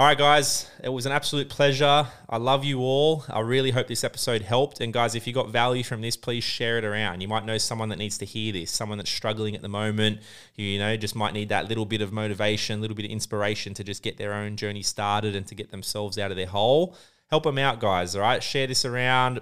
All 0.01 0.07
right, 0.07 0.17
guys, 0.17 0.67
it 0.83 0.89
was 0.89 1.05
an 1.05 1.11
absolute 1.11 1.47
pleasure. 1.47 2.07
I 2.27 2.37
love 2.37 2.65
you 2.65 2.79
all. 2.79 3.23
I 3.29 3.41
really 3.41 3.69
hope 3.69 3.85
this 3.85 4.03
episode 4.03 4.41
helped. 4.41 4.81
And, 4.81 4.91
guys, 4.91 5.13
if 5.13 5.27
you 5.27 5.31
got 5.31 5.49
value 5.49 5.83
from 5.83 6.01
this, 6.01 6.17
please 6.17 6.43
share 6.43 6.79
it 6.79 6.83
around. 6.83 7.21
You 7.21 7.27
might 7.27 7.45
know 7.45 7.59
someone 7.59 7.89
that 7.89 7.99
needs 7.99 8.17
to 8.17 8.25
hear 8.25 8.51
this, 8.51 8.71
someone 8.71 8.97
that's 8.97 9.11
struggling 9.11 9.53
at 9.53 9.61
the 9.61 9.69
moment, 9.69 10.21
who, 10.55 10.63
you 10.63 10.79
know, 10.79 10.97
just 10.97 11.15
might 11.15 11.35
need 11.35 11.49
that 11.49 11.69
little 11.69 11.85
bit 11.85 12.01
of 12.01 12.11
motivation, 12.11 12.79
a 12.79 12.81
little 12.81 12.95
bit 12.95 13.05
of 13.05 13.11
inspiration 13.11 13.75
to 13.75 13.83
just 13.83 14.01
get 14.01 14.17
their 14.17 14.33
own 14.33 14.57
journey 14.57 14.81
started 14.81 15.35
and 15.35 15.45
to 15.45 15.53
get 15.53 15.69
themselves 15.69 16.17
out 16.17 16.31
of 16.31 16.35
their 16.35 16.47
hole. 16.47 16.97
Help 17.29 17.43
them 17.43 17.59
out, 17.59 17.79
guys. 17.79 18.15
All 18.15 18.23
right, 18.23 18.41
share 18.41 18.65
this 18.65 18.85
around, 18.85 19.39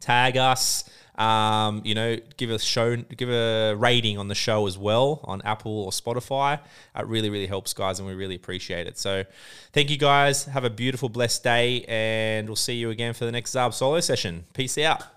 tag 0.00 0.36
us. 0.36 0.90
Um, 1.18 1.82
you 1.84 1.94
know, 1.94 2.16
give 2.36 2.50
a 2.50 2.58
show, 2.58 2.96
give 2.96 3.30
a 3.30 3.74
rating 3.74 4.18
on 4.18 4.28
the 4.28 4.34
show 4.34 4.66
as 4.66 4.76
well 4.76 5.20
on 5.24 5.40
Apple 5.42 5.84
or 5.84 5.90
Spotify. 5.90 6.60
It 6.94 7.06
really, 7.06 7.30
really 7.30 7.46
helps, 7.46 7.72
guys, 7.72 7.98
and 7.98 8.06
we 8.06 8.14
really 8.14 8.34
appreciate 8.34 8.86
it. 8.86 8.98
So, 8.98 9.24
thank 9.72 9.90
you, 9.90 9.96
guys. 9.96 10.44
Have 10.44 10.64
a 10.64 10.70
beautiful, 10.70 11.08
blessed 11.08 11.42
day, 11.42 11.84
and 11.88 12.48
we'll 12.48 12.56
see 12.56 12.74
you 12.74 12.90
again 12.90 13.14
for 13.14 13.24
the 13.24 13.32
next 13.32 13.54
Zarb 13.54 13.72
solo 13.72 14.00
session. 14.00 14.44
Peace 14.52 14.76
out. 14.78 15.15